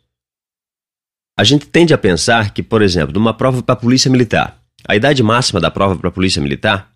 A 1.38 1.44
gente 1.44 1.68
tende 1.68 1.94
a 1.94 1.98
pensar 2.00 2.52
que, 2.52 2.64
por 2.64 2.82
exemplo, 2.82 3.14
numa 3.14 3.32
prova 3.32 3.62
para 3.62 3.74
a 3.74 3.78
Polícia 3.78 4.10
Militar, 4.10 4.60
a 4.88 4.96
idade 4.96 5.22
máxima 5.22 5.60
da 5.60 5.70
prova 5.70 5.96
para 5.96 6.10
a 6.10 6.12
Polícia 6.12 6.42
Militar 6.42 6.92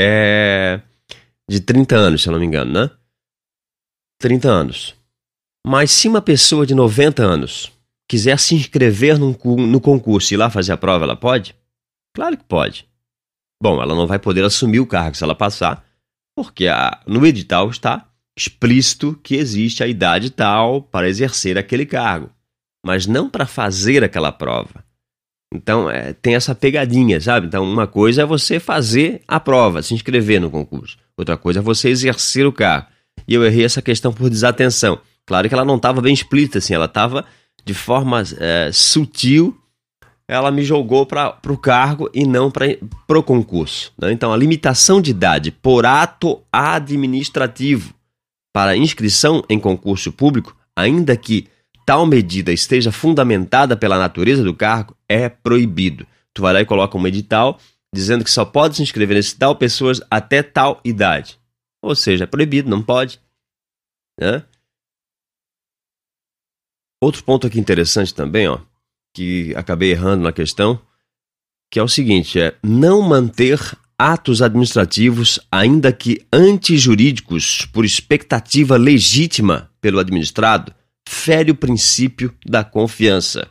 é 0.00 0.80
de 1.48 1.60
30 1.60 1.94
anos, 1.94 2.22
se 2.22 2.28
eu 2.28 2.32
não 2.32 2.40
me 2.40 2.46
engano, 2.46 2.72
né? 2.72 2.90
30 4.18 4.48
anos. 4.48 4.94
Mas 5.64 5.92
se 5.92 6.08
uma 6.08 6.20
pessoa 6.20 6.66
de 6.66 6.74
90 6.74 7.22
anos 7.22 7.72
quiser 8.08 8.38
se 8.38 8.56
inscrever 8.56 9.16
no, 9.16 9.38
no 9.56 9.80
concurso 9.80 10.32
e 10.32 10.34
ir 10.34 10.38
lá 10.38 10.50
fazer 10.50 10.72
a 10.72 10.76
prova, 10.76 11.04
ela 11.04 11.16
pode? 11.16 11.54
Claro 12.12 12.36
que 12.36 12.44
pode. 12.44 12.88
Bom, 13.62 13.80
ela 13.80 13.94
não 13.94 14.06
vai 14.06 14.18
poder 14.18 14.44
assumir 14.44 14.80
o 14.80 14.86
cargo 14.86 15.16
se 15.16 15.22
ela 15.22 15.34
passar, 15.34 15.84
porque 16.36 16.66
a, 16.66 17.00
no 17.06 17.24
edital 17.24 17.70
está 17.70 18.08
explícito 18.36 19.18
que 19.22 19.36
existe 19.36 19.82
a 19.82 19.86
idade 19.86 20.30
tal 20.30 20.82
para 20.82 21.08
exercer 21.08 21.56
aquele 21.56 21.86
cargo, 21.86 22.30
mas 22.84 23.06
não 23.06 23.30
para 23.30 23.46
fazer 23.46 24.02
aquela 24.02 24.32
prova. 24.32 24.84
Então, 25.54 25.88
é, 25.88 26.12
tem 26.12 26.34
essa 26.34 26.52
pegadinha, 26.52 27.20
sabe? 27.20 27.46
Então, 27.46 27.62
uma 27.62 27.86
coisa 27.86 28.22
é 28.22 28.26
você 28.26 28.58
fazer 28.58 29.22
a 29.28 29.38
prova, 29.38 29.82
se 29.82 29.94
inscrever 29.94 30.40
no 30.40 30.50
concurso. 30.50 30.96
Outra 31.16 31.36
coisa 31.36 31.60
é 31.60 31.62
você 31.62 31.90
exercer 31.90 32.44
o 32.44 32.52
cargo. 32.52 32.88
E 33.28 33.34
eu 33.34 33.44
errei 33.44 33.64
essa 33.64 33.80
questão 33.80 34.12
por 34.12 34.28
desatenção. 34.28 34.98
Claro 35.24 35.48
que 35.48 35.54
ela 35.54 35.64
não 35.64 35.76
estava 35.76 36.00
bem 36.00 36.12
explícita, 36.12 36.58
assim, 36.58 36.74
ela 36.74 36.86
estava 36.86 37.24
de 37.64 37.72
forma 37.72 38.22
é, 38.38 38.70
sutil, 38.72 39.56
ela 40.26 40.50
me 40.50 40.64
jogou 40.64 41.06
para 41.06 41.38
o 41.48 41.56
cargo 41.56 42.10
e 42.12 42.26
não 42.26 42.50
para 42.50 42.76
o 43.18 43.22
concurso. 43.22 43.92
Né? 43.96 44.12
Então, 44.12 44.32
a 44.32 44.36
limitação 44.36 45.00
de 45.00 45.12
idade 45.12 45.52
por 45.52 45.86
ato 45.86 46.42
administrativo 46.52 47.94
para 48.54 48.76
inscrição 48.76 49.42
em 49.50 49.58
concurso 49.58 50.12
público, 50.12 50.56
ainda 50.76 51.16
que 51.16 51.48
tal 51.84 52.06
medida 52.06 52.52
esteja 52.52 52.92
fundamentada 52.92 53.76
pela 53.76 53.98
natureza 53.98 54.44
do 54.44 54.54
cargo, 54.54 54.96
é 55.08 55.28
proibido. 55.28 56.06
Tu 56.32 56.40
vai 56.40 56.52
lá 56.52 56.60
e 56.60 56.64
coloca 56.64 56.96
um 56.96 57.04
edital 57.04 57.58
dizendo 57.92 58.22
que 58.22 58.30
só 58.30 58.44
pode 58.44 58.76
se 58.76 58.82
inscrever 58.82 59.16
nesse 59.16 59.36
tal 59.36 59.56
pessoas 59.56 60.00
até 60.08 60.40
tal 60.40 60.80
idade. 60.84 61.38
Ou 61.82 61.96
seja, 61.96 62.24
é 62.24 62.26
proibido, 62.28 62.70
não 62.70 62.80
pode. 62.80 63.20
Né? 64.18 64.44
Outro 67.02 67.24
ponto 67.24 67.46
aqui 67.48 67.58
interessante 67.58 68.14
também, 68.14 68.48
ó, 68.48 68.60
que 69.14 69.52
acabei 69.56 69.90
errando 69.90 70.22
na 70.22 70.32
questão, 70.32 70.80
que 71.70 71.78
é 71.78 71.82
o 71.82 71.88
seguinte, 71.88 72.40
é 72.40 72.56
não 72.62 73.02
manter 73.02 73.60
atos 73.98 74.42
administrativos, 74.42 75.38
ainda 75.50 75.92
que 75.92 76.24
antijurídicos, 76.32 77.66
por 77.72 77.84
expectativa 77.84 78.76
legítima 78.76 79.70
pelo 79.80 79.98
administrado, 79.98 80.74
fere 81.08 81.50
o 81.50 81.54
princípio 81.54 82.34
da 82.44 82.64
confiança. 82.64 83.48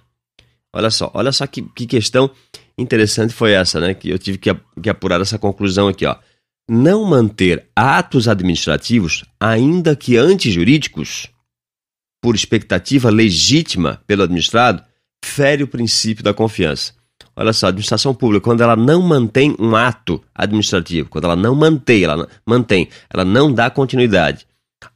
Olha 0.74 0.90
só, 0.90 1.12
olha 1.14 1.32
só 1.32 1.46
que, 1.46 1.62
que 1.62 1.86
questão 1.86 2.30
interessante 2.78 3.34
foi 3.34 3.52
essa, 3.52 3.80
né? 3.80 3.94
Que 3.94 4.10
eu 4.10 4.18
tive 4.18 4.38
que, 4.38 4.50
que 4.82 4.90
apurar 4.90 5.22
essa 5.22 5.38
conclusão 5.38 5.88
aqui, 5.88 6.06
ó. 6.06 6.16
Não 6.70 7.06
manter 7.06 7.68
atos 7.76 8.28
administrativos, 8.28 9.26
ainda 9.40 9.96
que 9.96 10.18
antijurídicos, 10.18 11.28
por 12.22 12.36
expectativa 12.36 13.10
legítima 13.10 14.02
pelo 14.08 14.24
administrado, 14.24 14.84
fere 15.24 15.62
o 15.64 15.68
princípio 15.68 16.24
da 16.24 16.34
confiança. 16.34 16.94
Olha 17.36 17.52
só, 17.52 17.66
a 17.66 17.70
administração 17.70 18.14
pública, 18.14 18.44
quando 18.44 18.62
ela 18.62 18.76
não 18.76 19.02
mantém 19.02 19.56
um 19.60 19.76
ato 19.76 20.24
administrativo, 20.36 21.10
quando 21.10 21.26
ela 21.26 21.36
não 21.36 21.56
mantém, 21.56 22.04
ela 22.04 22.30
mantém, 22.46 22.90
ela 23.10 23.26
não 23.26 23.52
dá 23.52 23.70
continuidade, 23.70 24.46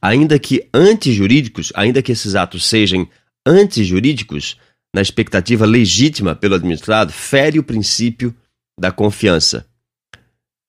ainda 0.00 0.38
que 0.38 0.68
antijurídicos, 0.72 1.72
ainda 1.74 2.00
que 2.00 2.12
esses 2.12 2.34
atos 2.36 2.64
sejam 2.64 3.08
antijurídicos, 3.46 4.56
na 4.94 5.02
expectativa 5.02 5.66
legítima 5.66 6.34
pelo 6.34 6.54
administrado, 6.54 7.12
fere 7.12 7.58
o 7.58 7.64
princípio 7.64 8.34
da 8.78 8.90
confiança. 8.90 9.66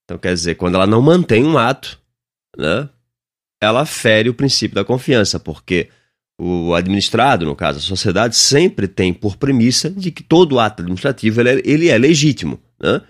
Então, 0.03 0.17
quer 0.17 0.33
dizer, 0.33 0.55
quando 0.55 0.75
ela 0.75 0.87
não 0.87 1.01
mantém 1.01 1.45
um 1.45 1.57
ato, 1.57 1.99
né, 2.57 2.89
ela 3.61 3.85
fere 3.85 4.29
o 4.29 4.33
princípio 4.33 4.75
da 4.75 4.83
confiança, 4.83 5.39
porque 5.39 5.89
o 6.39 6.73
administrado, 6.73 7.45
no 7.45 7.53
caso 7.53 7.79
a 7.79 7.81
sociedade, 7.81 8.37
sempre 8.37 8.87
tem 8.87 9.13
por 9.13 9.35
premissa 9.35 9.89
de 9.89 10.09
que 10.09 10.23
todo 10.23 10.57
ato 10.57 10.81
administrativo 10.81 11.41
ele 11.41 11.49
é, 11.49 11.61
ele 11.65 11.89
é 11.89 11.97
legítimo. 11.97 12.57
Né? 12.81 13.01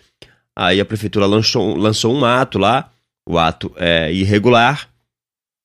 Aí 0.57 0.81
a 0.81 0.85
prefeitura 0.85 1.27
lançou, 1.27 1.75
lançou 1.77 2.13
um 2.13 2.25
ato 2.25 2.57
lá, 2.57 2.91
o 3.27 3.37
ato 3.37 3.71
é 3.77 4.11
irregular, 4.11 4.89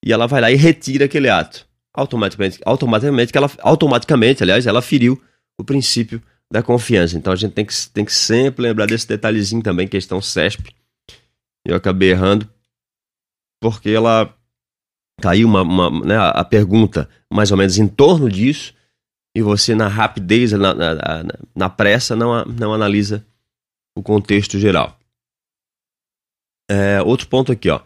e 0.04 0.12
ela 0.12 0.26
vai 0.26 0.42
lá 0.42 0.50
e 0.50 0.56
retira 0.56 1.06
aquele 1.06 1.30
ato. 1.30 1.66
Automaticamente, 1.94 2.60
automaticamente, 2.66 3.32
ela, 3.34 3.50
automaticamente 3.62 4.42
aliás, 4.42 4.66
ela 4.66 4.82
feriu 4.82 5.20
o 5.58 5.64
princípio 5.64 6.20
da 6.52 6.62
confiança. 6.62 7.16
Então 7.16 7.32
a 7.32 7.36
gente 7.36 7.52
tem 7.52 7.64
que, 7.64 7.74
tem 7.94 8.04
que 8.04 8.12
sempre 8.12 8.62
lembrar 8.62 8.86
desse 8.86 9.08
detalhezinho 9.08 9.62
também, 9.62 9.88
questão 9.88 10.20
CESP. 10.20 10.74
Eu 11.66 11.76
acabei 11.76 12.10
errando, 12.10 12.46
porque 13.58 13.88
ela 13.88 14.36
caiu 15.20 15.48
uma, 15.48 15.62
uma 15.62 15.90
né, 16.04 16.16
a 16.16 16.44
pergunta 16.44 17.08
mais 17.32 17.50
ou 17.50 17.56
menos 17.56 17.78
em 17.78 17.88
torno 17.88 18.28
disso, 18.28 18.74
e 19.36 19.42
você, 19.42 19.74
na 19.74 19.88
rapidez, 19.88 20.52
na, 20.52 20.72
na, 20.72 21.24
na 21.54 21.68
pressa, 21.68 22.14
não, 22.14 22.44
não 22.44 22.72
analisa 22.72 23.26
o 23.98 24.02
contexto 24.02 24.58
geral. 24.58 24.96
É, 26.70 27.02
outro 27.02 27.26
ponto 27.26 27.50
aqui, 27.50 27.68
ó. 27.68 27.80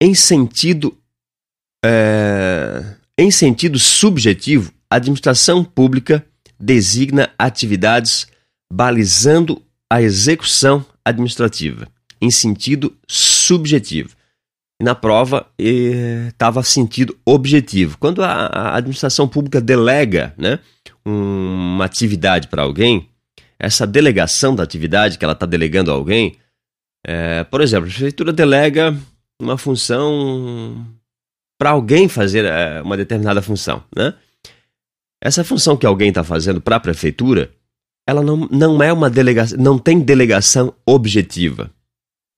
Em 0.00 0.14
sentido, 0.14 0.96
é, 1.82 2.96
em 3.16 3.30
sentido 3.30 3.78
subjetivo, 3.78 4.72
a 4.90 4.96
administração 4.96 5.64
pública 5.64 6.24
designa 6.60 7.32
atividades 7.38 8.26
balizando 8.70 9.62
a 9.90 10.02
execução 10.02 10.84
administrativa, 11.04 11.88
em 12.20 12.30
sentido 12.30 12.94
subjetivo 13.08 14.14
na 14.82 14.96
prova 14.96 15.46
estava 15.56 16.62
sentido 16.64 17.16
objetivo. 17.24 17.96
Quando 17.98 18.22
a, 18.22 18.46
a, 18.46 18.76
administração 18.76 19.28
pública 19.28 19.60
delega 19.60 20.34
né, 20.36 20.58
uma 21.04 21.84
atividade 21.84 22.48
para 22.48 22.62
alguém, 22.62 23.08
essa 23.58 23.86
delegação 23.86 24.56
da 24.56 24.64
atividade 24.64 25.18
que 25.18 25.24
ela 25.24 25.34
está 25.34 25.46
delegando 25.46 25.92
a 25.92 25.94
alguém, 25.94 26.36
é, 27.06 27.44
por 27.44 27.60
exemplo, 27.60 27.86
a 27.86 27.90
prefeitura 27.90 28.32
delega 28.32 28.96
uma 29.40 29.56
função 29.56 30.84
para 31.56 31.70
alguém 31.70 32.08
fazer 32.08 32.44
é, 32.44 32.82
uma 32.82 32.96
determinada 32.96 33.40
função. 33.40 33.84
Né? 33.94 34.12
Essa 35.22 35.44
função 35.44 35.76
que 35.76 35.86
alguém 35.86 36.08
está 36.08 36.24
fazendo 36.24 36.60
para 36.60 36.74
a 36.74 36.80
prefeitura, 36.80 37.52
ela 38.04 38.20
não, 38.20 38.48
não 38.50 38.82
é 38.82 38.92
uma 38.92 39.08
delegação, 39.08 39.56
não 39.58 39.78
tem 39.78 40.00
delegação 40.00 40.74
objetiva. 40.84 41.70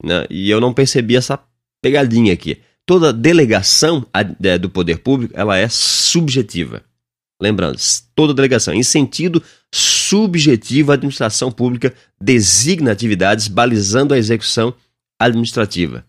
Né? 0.02 0.26
E 0.28 0.50
eu 0.50 0.60
não 0.60 0.74
percebi 0.74 1.16
essa 1.16 1.38
pegadinha 1.84 2.32
aqui. 2.32 2.62
Toda 2.86 3.12
delegação 3.12 4.06
é, 4.42 4.56
do 4.56 4.70
poder 4.70 5.00
público 5.00 5.34
ela 5.36 5.58
é 5.58 5.68
subjetiva. 5.68 6.82
Lembrando, 7.40 7.78
toda 8.14 8.32
delegação, 8.32 8.72
em 8.72 8.82
sentido 8.82 9.42
subjetivo, 9.74 10.90
a 10.90 10.94
administração 10.94 11.52
pública 11.52 11.92
designa 12.18 12.90
atividades 12.90 13.48
balizando 13.48 14.14
a 14.14 14.18
execução 14.18 14.72
administrativa. 15.20 16.06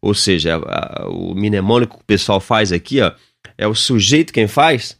Ou 0.00 0.14
seja, 0.14 0.56
a, 0.56 1.02
a, 1.02 1.08
o 1.08 1.34
mnemônico 1.34 1.98
que 1.98 2.02
o 2.02 2.06
pessoal 2.06 2.40
faz 2.40 2.72
aqui 2.72 3.02
ó, 3.02 3.12
é 3.58 3.66
o 3.66 3.74
sujeito 3.74 4.32
quem 4.32 4.48
faz 4.48 4.98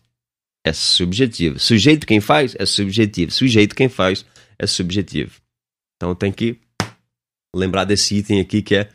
é 0.67 0.75
subjetivo. 0.75 1.59
Sujeito 1.59 2.07
quem 2.07 2.21
faz 2.21 2.55
é 2.59 2.67
subjetivo. 2.67 3.31
Sujeito 3.31 3.75
quem 3.75 3.89
faz 3.89 4.27
é 4.59 4.67
subjetivo. 4.67 5.41
Então 5.97 6.15
tem 6.15 6.31
que 6.31 6.59
lembrar 7.55 7.85
desse 7.85 8.17
item 8.17 8.41
aqui 8.41 8.61
que 8.61 8.75
é 8.75 8.91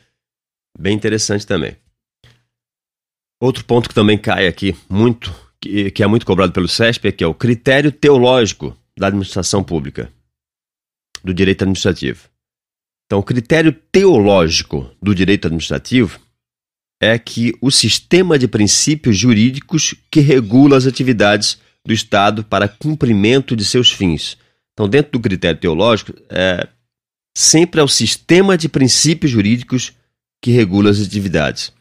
Bem 0.77 0.95
interessante 0.95 1.45
também. 1.45 1.75
Outro 3.41 3.65
ponto 3.65 3.89
que 3.89 3.95
também 3.95 4.17
cai 4.17 4.47
aqui 4.47 4.75
muito, 4.89 5.33
que, 5.59 5.91
que 5.91 6.01
é 6.03 6.07
muito 6.07 6.25
cobrado 6.25 6.53
pelo 6.53 6.67
CESP, 6.67 7.07
é 7.07 7.12
que 7.12 7.23
é 7.23 7.27
o 7.27 7.33
critério 7.33 7.91
teológico 7.91 8.75
da 8.97 9.07
administração 9.07 9.63
pública, 9.63 10.12
do 11.23 11.33
direito 11.33 11.63
administrativo. 11.63 12.29
Então, 13.05 13.19
o 13.19 13.23
critério 13.23 13.73
teológico 13.91 14.89
do 15.01 15.13
direito 15.13 15.47
administrativo 15.47 16.19
é 17.01 17.19
que 17.19 17.53
o 17.62 17.69
sistema 17.69 18.39
de 18.39 18.47
princípios 18.47 19.17
jurídicos 19.17 19.93
que 20.09 20.21
regula 20.21 20.77
as 20.77 20.88
atividades 20.88 21.59
do 21.86 21.93
Estado 21.93 22.43
para 22.43 22.67
cumprimento 22.67 23.55
de 23.55 23.65
seus 23.65 23.91
fins. 23.91 24.38
Então, 24.71 24.88
dentro 24.88 25.12
do 25.12 25.19
critério 25.19 25.59
teológico, 25.59 26.13
é, 26.29 26.67
sempre 27.38 27.81
é 27.81 27.83
o 27.83 27.89
sistema 27.89 28.57
de 28.57 28.69
princípios 28.69 29.31
jurídicos 29.31 29.93
que 30.43 30.51
regula 30.51 30.89
as 30.89 30.99
atividades. 30.99 31.71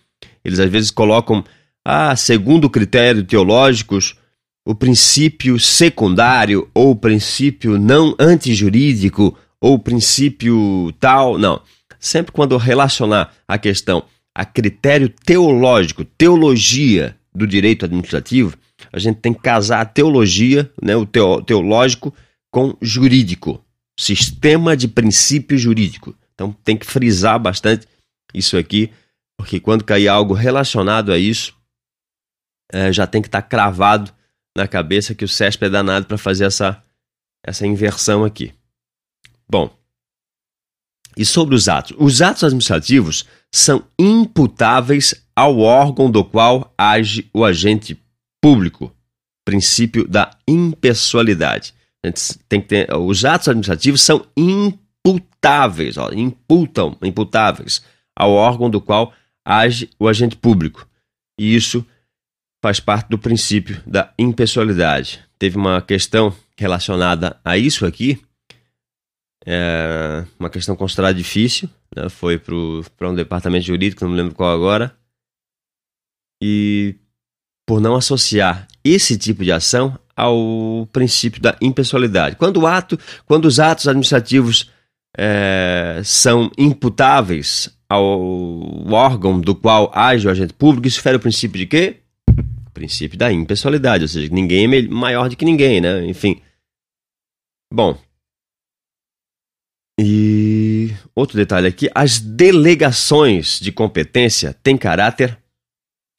Eles 0.45 0.61
às 0.61 0.71
vezes 0.71 0.91
colocam, 0.93 1.45
ah, 1.85 2.15
segundo 2.15 2.71
critérios 2.71 3.27
teológicos, 3.27 4.15
o 4.65 4.73
princípio 4.73 5.59
secundário 5.59 6.71
ou 6.73 6.93
o 6.93 6.97
princípio 6.97 7.77
não 7.77 8.15
antijurídico 8.21 9.37
ou 9.61 9.75
o 9.75 9.79
princípio 9.81 10.95
tal. 11.01 11.37
Não. 11.37 11.61
Sempre 11.99 12.31
quando 12.31 12.57
relacionar 12.57 13.35
a 13.49 13.59
questão 13.59 14.05
a 14.33 14.45
critério 14.45 15.09
teológico, 15.09 16.05
teologia 16.05 17.17
do 17.35 17.49
direito 17.49 17.85
administrativo, 17.85 18.57
a 18.93 18.99
gente 19.01 19.17
tem 19.17 19.35
que 19.35 19.41
casar 19.41 19.81
a 19.81 19.85
teologia, 19.85 20.71
né, 20.81 20.95
o 20.95 21.05
teo, 21.05 21.43
teológico, 21.43 22.15
com 22.49 22.77
jurídico, 22.81 23.61
sistema 23.99 24.77
de 24.77 24.87
princípio 24.87 25.59
jurídico. 25.59 26.15
Então 26.33 26.55
tem 26.65 26.77
que 26.77 26.87
frisar 26.87 27.41
bastante 27.41 27.87
isso 28.35 28.57
aqui, 28.57 28.93
porque 29.37 29.59
quando 29.61 29.85
cair 29.85 30.09
algo 30.09 30.35
relacionado 30.35 31.13
a 31.13 31.19
isso, 31.19 31.55
é, 32.73 32.93
já 32.93 33.07
tem 33.07 33.21
que 33.21 33.29
estar 33.29 33.43
tá 33.43 33.49
cravado 33.49 34.13
na 34.57 34.67
cabeça 34.67 35.15
que 35.15 35.25
o 35.25 35.29
CESP 35.29 35.65
é 35.65 35.71
danado 35.71 36.07
para 36.07 36.19
fazer 36.19 36.45
essa, 36.45 36.83
essa 37.45 37.67
inversão 37.67 38.25
aqui. 38.25 38.53
Bom, 39.49 39.71
e 41.17 41.25
sobre 41.25 41.55
os 41.55 41.69
atos? 41.69 41.95
Os 41.99 42.23
atos 42.23 42.45
administrativos 42.45 43.27
são 43.51 43.85
imputáveis 43.99 45.15
ao 45.37 45.59
órgão 45.59 46.11
do 46.11 46.25
qual 46.25 46.73
age 46.77 47.29
o 47.33 47.45
agente 47.45 48.01
público. 48.41 48.95
Princípio 49.45 50.07
da 50.09 50.31
impessoalidade. 50.47 51.75
tem 52.49 52.61
que 52.61 52.69
ter, 52.69 52.95
os 52.95 53.25
atos 53.25 53.49
administrativos 53.49 54.01
são 54.01 54.25
imputáveis, 54.37 55.97
ó, 55.99 56.11
imputam, 56.13 56.97
imputáveis 57.03 57.83
ao 58.17 58.33
órgão 58.33 58.71
do 58.71 58.81
qual 58.81 59.13
age 59.45 59.91
o 59.99 60.09
agente 60.09 60.37
público. 60.37 60.87
E 61.39 61.55
isso 61.55 61.85
faz 62.63 62.79
parte 62.79 63.09
do 63.09 63.19
princípio 63.19 63.83
da 63.87 64.13
impessoalidade. 64.19 65.25
Teve 65.39 65.57
uma 65.57 65.83
questão 65.83 66.35
relacionada 66.57 67.41
a 67.45 67.59
isso 67.59 67.85
aqui, 67.85 68.23
é 69.45 70.25
uma 70.39 70.49
questão 70.49 70.77
considerada 70.77 71.15
difícil, 71.15 71.69
né? 71.97 72.09
foi 72.09 72.39
para 72.39 73.11
um 73.11 73.15
departamento 73.15 73.67
jurídico, 73.67 74.05
não 74.05 74.13
me 74.13 74.17
lembro 74.17 74.35
qual 74.35 74.55
agora, 74.55 74.97
e 76.41 76.95
por 77.67 77.81
não 77.81 77.97
associar 77.97 78.69
esse 78.85 79.19
tipo 79.19 79.43
de 79.43 79.51
ação 79.51 79.99
ao 80.17 80.87
princípio 80.93 81.41
da 81.41 81.57
impessoalidade. 81.61 82.37
Quando 82.37 82.59
o 82.59 82.67
ato, 82.67 82.99
quando 83.27 83.47
os 83.47 83.59
atos 83.59 83.89
administrativos 83.89 84.71
é, 85.17 86.01
são 86.05 86.51
imputáveis 86.57 87.71
ao 87.93 88.91
órgão 88.91 89.41
do 89.41 89.55
qual 89.55 89.91
age 89.95 90.27
o 90.27 90.31
agente 90.31 90.55
público, 90.55 90.89
isso 90.89 91.03
fere 91.03 91.17
o 91.17 91.21
princípio 91.21 91.59
de 91.59 91.67
quê? 91.67 91.97
O 92.67 92.71
princípio 92.73 93.19
da 93.19 93.31
impessoalidade, 93.31 94.05
ou 94.05 94.09
seja, 94.09 94.33
ninguém 94.33 94.65
é 94.65 94.83
maior 94.89 95.29
do 95.29 95.37
que 95.37 95.45
ninguém, 95.45 95.81
né? 95.81 96.05
Enfim. 96.07 96.41
Bom. 97.73 97.99
E 100.01 100.91
outro 101.15 101.37
detalhe 101.37 101.67
aqui: 101.67 101.91
as 101.95 102.19
delegações 102.19 103.61
de 103.61 103.71
competência 103.71 104.55
têm 104.63 104.77
caráter 104.77 105.39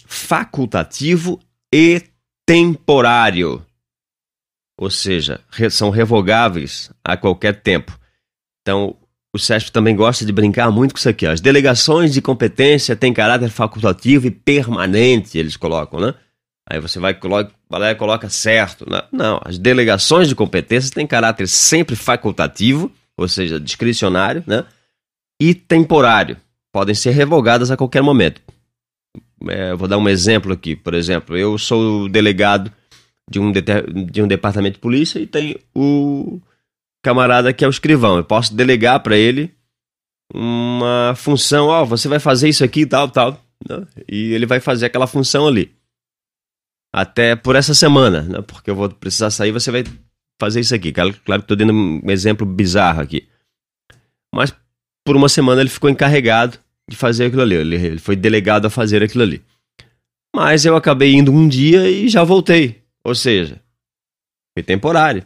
facultativo 0.05 1.39
e 1.73 2.03
temporário. 2.45 3.65
Ou 4.77 4.91
seja, 4.91 5.41
são 5.71 5.89
revogáveis 5.89 6.91
a 7.03 7.17
qualquer 7.17 7.61
tempo. 7.61 7.97
Então, 8.61 8.95
o 9.33 9.39
SESP 9.39 9.71
também 9.71 9.95
gosta 9.95 10.23
de 10.23 10.31
brincar 10.31 10.69
muito 10.69 10.93
com 10.93 10.99
isso 10.99 11.09
aqui. 11.09 11.25
As 11.25 11.41
delegações 11.41 12.13
de 12.13 12.21
competência 12.21 12.95
têm 12.95 13.11
caráter 13.11 13.49
facultativo 13.49 14.27
e 14.27 14.31
permanente, 14.31 15.37
eles 15.37 15.57
colocam, 15.57 15.99
né? 15.99 16.13
Aí 16.69 16.79
você 16.79 16.99
vai, 16.99 17.13
coloca, 17.15 17.51
e 17.71 17.95
coloca 17.95 18.29
certo. 18.29 18.85
Não, 18.87 19.03
não, 19.11 19.41
as 19.43 19.57
delegações 19.57 20.29
de 20.29 20.35
competências 20.35 20.91
têm 20.91 21.07
caráter 21.07 21.47
sempre 21.47 21.95
facultativo, 21.95 22.91
ou 23.17 23.27
seja, 23.27 23.59
discricionário, 23.59 24.43
né? 24.45 24.63
E 25.41 25.55
temporário. 25.55 26.37
Podem 26.71 26.95
ser 26.95 27.11
revogadas 27.11 27.71
a 27.71 27.77
qualquer 27.77 28.01
momento. 28.01 28.39
É, 29.49 29.73
vou 29.75 29.87
dar 29.87 29.97
um 29.97 30.07
exemplo 30.07 30.53
aqui. 30.53 30.75
Por 30.75 30.93
exemplo, 30.93 31.35
eu 31.35 31.57
sou 31.57 32.07
delegado 32.07 32.71
de 33.29 33.39
um, 33.39 33.51
de 33.51 34.21
um 34.21 34.27
departamento 34.27 34.75
de 34.75 34.81
polícia 34.81 35.19
e 35.19 35.25
tem 35.25 35.57
o 35.75 36.39
camarada 37.03 37.53
que 37.53 37.63
é 37.63 37.67
o 37.67 37.69
escrivão. 37.69 38.17
Eu 38.17 38.23
posso 38.23 38.55
delegar 38.55 39.01
para 39.01 39.17
ele 39.17 39.53
uma 40.33 41.13
função, 41.15 41.67
ó, 41.67 41.83
oh, 41.83 41.85
você 41.85 42.07
vai 42.07 42.19
fazer 42.19 42.49
isso 42.49 42.63
aqui, 42.63 42.85
tal, 42.85 43.09
tal, 43.09 43.39
né? 43.69 43.85
e 44.09 44.33
ele 44.33 44.47
vai 44.47 44.59
fazer 44.59 44.87
aquela 44.87 45.05
função 45.05 45.45
ali. 45.45 45.75
Até 46.91 47.35
por 47.35 47.55
essa 47.55 47.73
semana, 47.73 48.21
né? 48.21 48.41
Porque 48.41 48.69
eu 48.69 48.75
vou 48.75 48.89
precisar 48.89 49.29
sair, 49.29 49.51
você 49.51 49.69
vai 49.69 49.83
fazer 50.39 50.59
isso 50.59 50.73
aqui. 50.73 50.91
Claro, 50.91 51.13
claro 51.25 51.41
que 51.41 51.45
estou 51.45 51.57
dando 51.57 51.73
um 51.73 52.09
exemplo 52.09 52.45
bizarro 52.45 53.01
aqui. 53.01 53.27
Mas 54.33 54.55
por 55.05 55.15
uma 55.15 55.27
semana 55.27 55.61
ele 55.61 55.69
ficou 55.69 55.89
encarregado 55.89 56.57
de 56.89 56.95
fazer 56.95 57.25
aquilo 57.25 57.41
ali. 57.41 57.55
Ele, 57.55 57.75
ele 57.75 57.99
foi 57.99 58.15
delegado 58.15 58.65
a 58.65 58.69
fazer 58.69 59.03
aquilo 59.03 59.23
ali. 59.23 59.43
Mas 60.35 60.65
eu 60.65 60.75
acabei 60.75 61.13
indo 61.13 61.31
um 61.31 61.47
dia 61.47 61.89
e 61.89 62.07
já 62.07 62.23
voltei. 62.23 62.83
Ou 63.03 63.15
seja, 63.15 63.59
foi 64.55 64.63
temporário. 64.63 65.25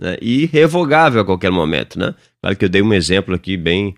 Né? 0.00 0.16
E 0.20 0.46
revogável 0.46 1.22
a 1.22 1.24
qualquer 1.24 1.50
momento, 1.50 1.98
né? 1.98 2.14
Claro 2.40 2.56
que 2.56 2.64
eu 2.64 2.68
dei 2.68 2.82
um 2.82 2.92
exemplo 2.92 3.34
aqui 3.34 3.56
bem 3.56 3.96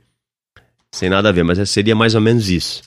sem 0.93 1.11
nada 1.11 1.29
a 1.29 1.33
ver, 1.33 1.43
mas 1.43 1.69
seria 1.69 1.95
mais 1.95 2.15
ou 2.15 2.21
menos 2.21 2.49
isso. 2.49 2.83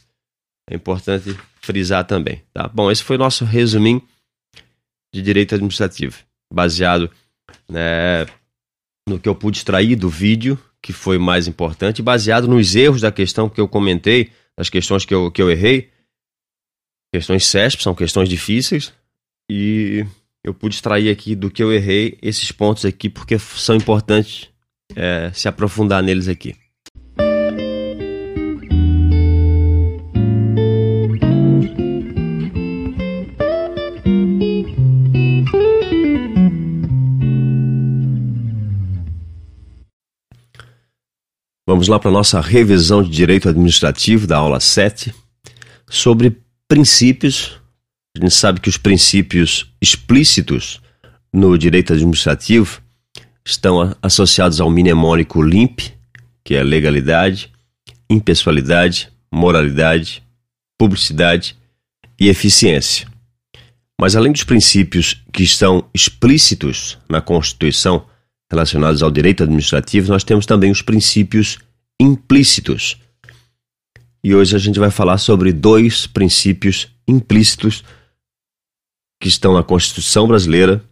É 0.69 0.75
importante 0.75 1.37
frisar 1.61 2.05
também, 2.05 2.41
tá? 2.53 2.67
Bom, 2.67 2.89
esse 2.89 3.03
foi 3.03 3.15
o 3.15 3.19
nosso 3.19 3.45
resuminho 3.45 4.01
de 5.13 5.21
direito 5.21 5.53
administrativo, 5.53 6.17
baseado 6.51 7.11
né, 7.69 8.25
no 9.07 9.19
que 9.19 9.27
eu 9.27 9.35
pude 9.35 9.57
extrair 9.57 9.95
do 9.95 10.09
vídeo, 10.09 10.57
que 10.81 10.93
foi 10.93 11.17
mais 11.17 11.47
importante, 11.47 12.01
baseado 12.01 12.47
nos 12.47 12.75
erros 12.75 13.01
da 13.01 13.11
questão 13.11 13.49
que 13.49 13.61
eu 13.61 13.67
comentei, 13.67 14.31
das 14.57 14.69
questões 14.69 15.05
que 15.05 15.13
eu, 15.13 15.29
que 15.29 15.41
eu 15.41 15.51
errei. 15.51 15.91
Questões 17.13 17.45
CESP, 17.45 17.83
são 17.83 17.93
questões 17.93 18.29
difíceis, 18.29 18.93
e 19.49 20.05
eu 20.43 20.53
pude 20.53 20.75
extrair 20.75 21.09
aqui 21.09 21.35
do 21.35 21.51
que 21.51 21.61
eu 21.61 21.71
errei 21.71 22.17
esses 22.21 22.51
pontos 22.51 22.85
aqui, 22.85 23.09
porque 23.09 23.37
são 23.37 23.75
importantes 23.75 24.49
é, 24.95 25.31
se 25.33 25.47
aprofundar 25.47 26.01
neles 26.01 26.27
aqui. 26.27 26.55
Vamos 41.67 41.87
lá 41.87 41.97
para 41.97 42.09
a 42.09 42.13
nossa 42.13 42.41
revisão 42.41 43.01
de 43.01 43.09
direito 43.09 43.47
administrativo 43.47 44.27
da 44.27 44.37
aula 44.37 44.59
7 44.59 45.13
sobre 45.89 46.41
princípios. 46.67 47.60
A 48.17 48.19
gente 48.19 48.33
sabe 48.33 48.59
que 48.59 48.69
os 48.69 48.77
princípios 48.77 49.71
explícitos 49.81 50.81
no 51.33 51.57
direito 51.57 51.93
administrativo 51.93 52.81
estão 53.45 53.95
associados 54.01 54.59
ao 54.59 54.69
mnemônico 54.69 55.41
LIMP, 55.41 55.93
que 56.43 56.55
é 56.55 56.63
legalidade, 56.63 57.49
impessoalidade, 58.09 59.09
moralidade, 59.31 60.21
publicidade 60.77 61.55
e 62.19 62.27
eficiência. 62.27 63.07
Mas 63.99 64.15
além 64.15 64.31
dos 64.31 64.43
princípios 64.43 65.23
que 65.31 65.43
estão 65.43 65.87
explícitos 65.93 66.97
na 67.07 67.21
Constituição 67.21 68.05
relacionados 68.51 69.01
ao 69.01 69.09
direito 69.09 69.43
administrativo, 69.43 70.11
nós 70.11 70.23
temos 70.23 70.45
também 70.45 70.69
os 70.69 70.81
princípios 70.81 71.59
implícitos. 71.99 72.97
E 74.23 74.35
hoje 74.35 74.55
a 74.55 74.59
gente 74.59 74.79
vai 74.79 74.91
falar 74.91 75.17
sobre 75.17 75.53
dois 75.53 76.07
princípios 76.07 76.89
implícitos 77.07 77.83
que 79.21 79.27
estão 79.27 79.53
na 79.53 79.63
Constituição 79.63 80.27
brasileira 80.27 80.83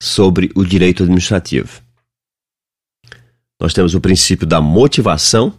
sobre 0.00 0.52
o 0.54 0.62
direito 0.62 1.02
administrativo. 1.02 1.80
Nós 3.58 3.72
temos 3.72 3.94
o 3.94 4.00
princípio 4.00 4.46
da 4.46 4.60
motivação 4.60 5.58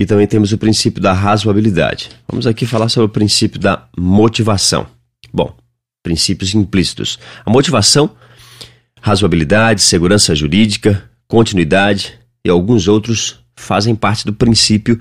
e 0.00 0.04
também 0.04 0.26
temos 0.26 0.52
o 0.52 0.58
princípio 0.58 1.00
da 1.00 1.12
razoabilidade. 1.12 2.10
Vamos 2.28 2.48
aqui 2.48 2.66
falar 2.66 2.88
sobre 2.88 3.06
o 3.06 3.12
princípio 3.12 3.60
da 3.60 3.88
motivação. 3.96 4.88
Bom, 5.32 5.56
princípios 6.02 6.52
implícitos. 6.52 7.16
A 7.46 7.50
motivação, 7.50 8.16
razoabilidade, 9.00 9.82
segurança 9.82 10.34
jurídica, 10.34 11.08
continuidade 11.28 12.18
e 12.44 12.50
alguns 12.50 12.88
outros 12.88 13.38
fazem 13.54 13.94
parte 13.94 14.24
do 14.24 14.32
princípio 14.32 15.00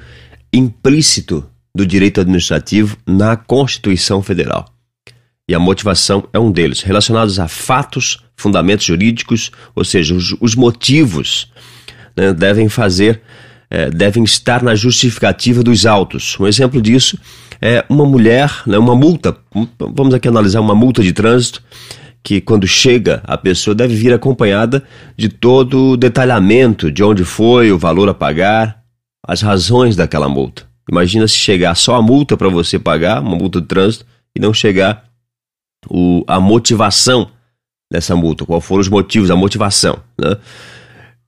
implícito 0.54 1.50
do 1.78 1.86
direito 1.86 2.20
administrativo 2.20 2.98
na 3.06 3.36
Constituição 3.36 4.24
Federal. 4.24 4.66
E 5.48 5.54
a 5.54 5.60
motivação 5.60 6.28
é 6.34 6.40
um 6.40 6.52
deles, 6.52 6.82
relacionados 6.82 7.40
a 7.40 7.48
fatos, 7.48 8.18
fundamentos 8.36 8.84
jurídicos, 8.84 9.52
ou 9.76 9.86
seja, 9.86 10.16
os, 10.16 10.36
os 10.42 10.56
motivos 10.56 11.52
né, 12.16 12.34
devem 12.34 12.68
fazer, 12.68 13.22
é, 13.70 13.92
devem 13.92 14.24
estar 14.24 14.64
na 14.64 14.74
justificativa 14.74 15.62
dos 15.62 15.86
autos. 15.86 16.36
Um 16.40 16.48
exemplo 16.48 16.82
disso 16.82 17.16
é 17.62 17.86
uma 17.88 18.06
mulher, 18.06 18.52
né, 18.66 18.78
uma 18.80 18.96
multa, 18.96 19.38
vamos 19.80 20.16
aqui 20.16 20.28
analisar 20.28 20.62
uma 20.62 20.76
multa 20.76 21.04
de 21.04 21.14
trânsito, 21.14 21.62
que 22.24 22.42
quando 22.42 22.68
chega 22.68 23.22
a 23.24 23.38
pessoa 23.38 23.76
deve 23.76 23.96
vir 23.96 24.14
acompanhada 24.14 24.84
de 25.16 25.30
todo 25.30 25.92
o 25.92 25.98
detalhamento 25.98 26.92
de 26.92 27.04
onde 27.04 27.24
foi, 27.24 27.72
o 27.72 27.78
valor 27.78 28.10
a 28.10 28.16
pagar, 28.16 28.82
as 29.26 29.42
razões 29.42 29.96
daquela 29.96 30.28
multa. 30.28 30.67
Imagina 30.90 31.28
se 31.28 31.36
chegar 31.36 31.76
só 31.76 31.96
a 31.96 32.02
multa 32.02 32.38
para 32.38 32.50
você 32.50 32.80
pagar, 32.80 33.22
uma 33.22 33.36
multa 33.36 33.62
de 33.62 33.68
trânsito, 33.68 34.06
e 34.36 34.40
não 34.40 34.54
chegar 34.54 35.06
o, 35.90 36.24
a 36.28 36.40
motivação 36.40 37.30
dessa 37.92 38.16
multa, 38.16 38.46
qual 38.46 38.62
foram 38.62 38.82
os 38.82 38.90
motivos, 38.90 39.32
a 39.32 39.36
motivação. 39.36 40.00
Né? 40.20 40.38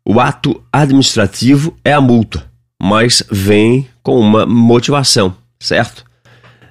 O 0.06 0.20
ato 0.20 0.62
administrativo 0.72 1.76
é 1.84 1.94
a 1.94 2.02
multa, 2.02 2.50
mas 2.82 3.24
vem 3.30 3.88
com 4.02 4.20
uma 4.20 4.46
motivação, 4.46 5.36
certo? 5.60 6.06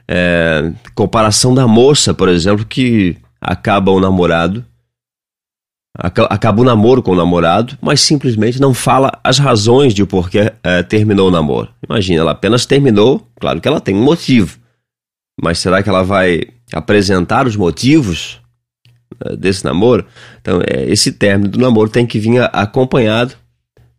É, 0.07 0.73
comparação 0.95 1.55
da 1.55 1.67
moça, 1.67 2.15
por 2.15 2.29
exemplo, 2.29 2.65
que 2.65 3.17
acaba 3.41 3.93
o 3.93 4.01
namorado, 4.01 4.65
acaba 5.99 6.63
o 6.63 6.65
namoro 6.65 7.03
com 7.03 7.11
o 7.11 7.17
namorado, 7.17 7.77
mas 7.81 8.01
simplesmente 8.01 8.61
não 8.61 8.73
fala 8.73 9.19
as 9.25 9.39
razões 9.39 9.93
de 9.93 10.07
porquê 10.07 10.53
é, 10.63 10.83
terminou 10.85 11.27
o 11.27 11.31
namoro. 11.31 11.69
Imagina, 11.87 12.21
ela 12.21 12.31
apenas 12.31 12.65
terminou, 12.65 13.27
claro 13.41 13.61
que 13.61 13.67
ela 13.67 13.81
tem 13.81 13.97
um 13.97 14.05
motivo, 14.05 14.59
mas 15.43 15.59
será 15.59 15.83
que 15.83 15.89
ela 15.89 16.05
vai 16.05 16.43
apresentar 16.73 17.49
os 17.49 17.57
motivos 17.57 18.41
é, 19.25 19.35
desse 19.37 19.65
namoro? 19.65 20.07
Então, 20.41 20.61
é, 20.65 20.89
esse 20.89 21.11
término 21.11 21.51
do 21.51 21.59
namoro 21.59 21.91
tem 21.91 22.07
que 22.07 22.21
vir 22.21 22.49
acompanhado 22.53 23.35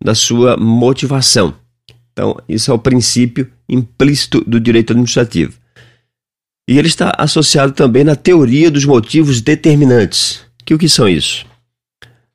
da 0.02 0.16
sua 0.16 0.56
motivação. 0.56 1.54
Então, 2.14 2.38
isso 2.48 2.72
é 2.72 2.74
o 2.74 2.80
princípio 2.80 3.52
implícito 3.68 4.42
do 4.48 4.60
direito 4.60 4.94
administrativo. 4.94 5.54
E 6.70 6.78
ele 6.78 6.88
está 6.88 7.14
associado 7.18 7.74
também 7.74 8.06
na 8.06 8.16
teoria 8.16 8.72
dos 8.72 8.86
motivos 8.86 9.42
determinantes. 9.42 10.46
Que 10.64 10.74
o 10.74 10.78
que 10.78 10.88
são 10.88 11.10
isso? 11.10 11.49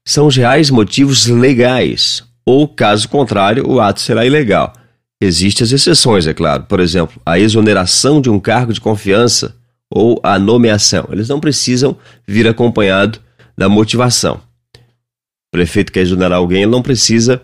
São 0.06 0.26
os 0.26 0.36
reais 0.36 0.68
motivos 0.68 1.26
legais, 1.26 2.22
ou 2.44 2.68
caso 2.68 3.08
contrário, 3.08 3.66
o 3.66 3.80
ato 3.80 4.00
será 4.00 4.26
ilegal. 4.26 4.72
Existem 5.20 5.64
as 5.64 5.72
exceções, 5.72 6.26
é 6.26 6.34
claro. 6.34 6.64
Por 6.64 6.78
exemplo, 6.78 7.20
a 7.24 7.38
exoneração 7.38 8.20
de 8.20 8.28
um 8.28 8.38
cargo 8.38 8.72
de 8.72 8.80
confiança 8.80 9.56
ou 9.90 10.20
a 10.22 10.38
nomeação. 10.38 11.08
Eles 11.10 11.28
não 11.28 11.40
precisam 11.40 11.96
vir 12.26 12.46
acompanhado 12.46 13.18
da 13.56 13.68
motivação. 13.68 14.42
O 14.76 15.52
prefeito 15.52 15.90
quer 15.90 16.00
exonerar 16.00 16.38
alguém, 16.38 16.62
ele 16.62 16.70
não 16.70 16.82
precisa 16.82 17.40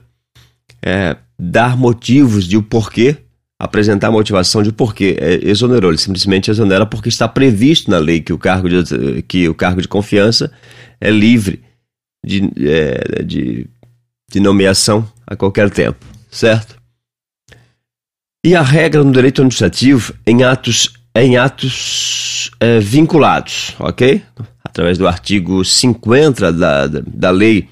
é, 0.83 1.17
dar 1.39 1.77
motivos 1.77 2.47
de 2.47 2.59
o 2.59 2.63
porquê 2.63 3.17
apresentar 3.59 4.09
a 4.09 4.13
motivação 4.13 4.63
de 4.63 4.73
por 4.73 4.95
que 4.95 5.17
é, 5.19 5.49
exonerou. 5.49 5.91
Ele 5.91 5.99
simplesmente 5.99 6.51
exonera 6.51 6.85
porque 6.85 7.09
está 7.09 7.27
previsto 7.29 7.91
na 7.91 7.99
lei 7.99 8.21
que 8.21 8.33
o 8.33 8.39
cargo 8.39 8.69
de, 8.69 9.23
que 9.23 9.49
o 9.49 9.55
cargo 9.55 9.81
de 9.81 9.89
confiança 9.89 10.53
é 11.01 11.11
livre 11.11 11.63
de, 12.25 12.51
é, 12.67 13.23
de, 13.23 13.67
de 14.31 14.41
nomeação 14.41 15.11
a 15.27 15.37
qualquer 15.37 15.71
tempo, 15.71 16.05
certo? 16.31 16.77
E 18.45 18.55
a 18.55 18.63
regra 18.63 19.05
no 19.05 19.13
direito 19.13 19.43
administrativo 19.43 20.15
em 20.27 20.43
atos 20.43 20.95
em 21.15 21.37
atos 21.37 22.51
é, 22.61 22.79
vinculados, 22.79 23.75
ok? 23.79 24.23
Através 24.65 24.97
do 24.97 25.09
artigo 25.09 25.65
50 25.65 26.53
da, 26.53 26.87
da, 26.87 27.31
Lei 27.31 27.69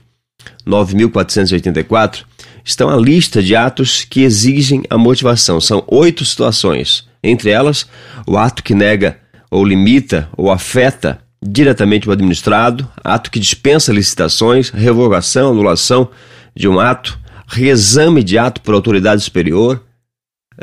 9.484, 0.67 2.25
estão 2.65 2.91
a 2.91 2.97
lista 2.97 3.43
de 3.43 3.55
atos 3.55 4.05
que 4.05 4.23
exigem 4.23 4.83
a 4.91 4.99
motivação. 4.99 5.61
São 5.61 5.85
oito 5.87 6.25
situações. 6.25 7.07
Entre 7.23 7.51
elas, 7.51 7.87
o 8.27 8.37
ato 8.37 8.63
que 8.63 8.75
nega 8.75 9.19
ou 9.51 9.65
limita 9.65 10.29
ou 10.37 10.51
afeta 10.51 11.21
diretamente 11.43 12.09
o 12.09 12.13
administrado, 12.13 12.89
ato 13.03 13.31
que 13.31 13.39
dispensa 13.39 13.93
licitações, 13.93 14.71
revogação, 14.71 15.51
anulação 15.51 16.11
de 16.55 16.69
um 16.69 16.81
ato, 16.81 17.19
reexame 17.47 18.23
de 18.23 18.39
ato 18.39 18.61
por 18.61 18.75
autoridade 18.75 19.23
superior, 19.23 19.85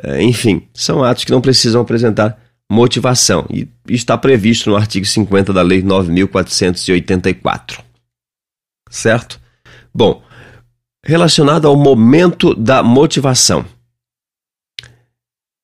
é, 0.04 0.22
enfim, 0.22 0.68
são 0.74 1.04
atos 1.04 1.24
que 1.24 1.32
não 1.32 1.42
precisam 1.42 1.82
apresentar 1.82 2.38
motivação 2.70 3.46
e 3.50 3.68
está 3.88 4.18
previsto 4.18 4.70
no 4.70 4.76
artigo 4.76 5.06
50 5.06 5.54
da 5.54 5.62
Lei 5.62 5.82
9484. 5.82 7.82
Certo? 8.90 9.40
Bom, 9.94 10.22
relacionado 11.06 11.68
ao 11.68 11.76
momento 11.76 12.56
da 12.56 12.84
motivação. 12.84 13.66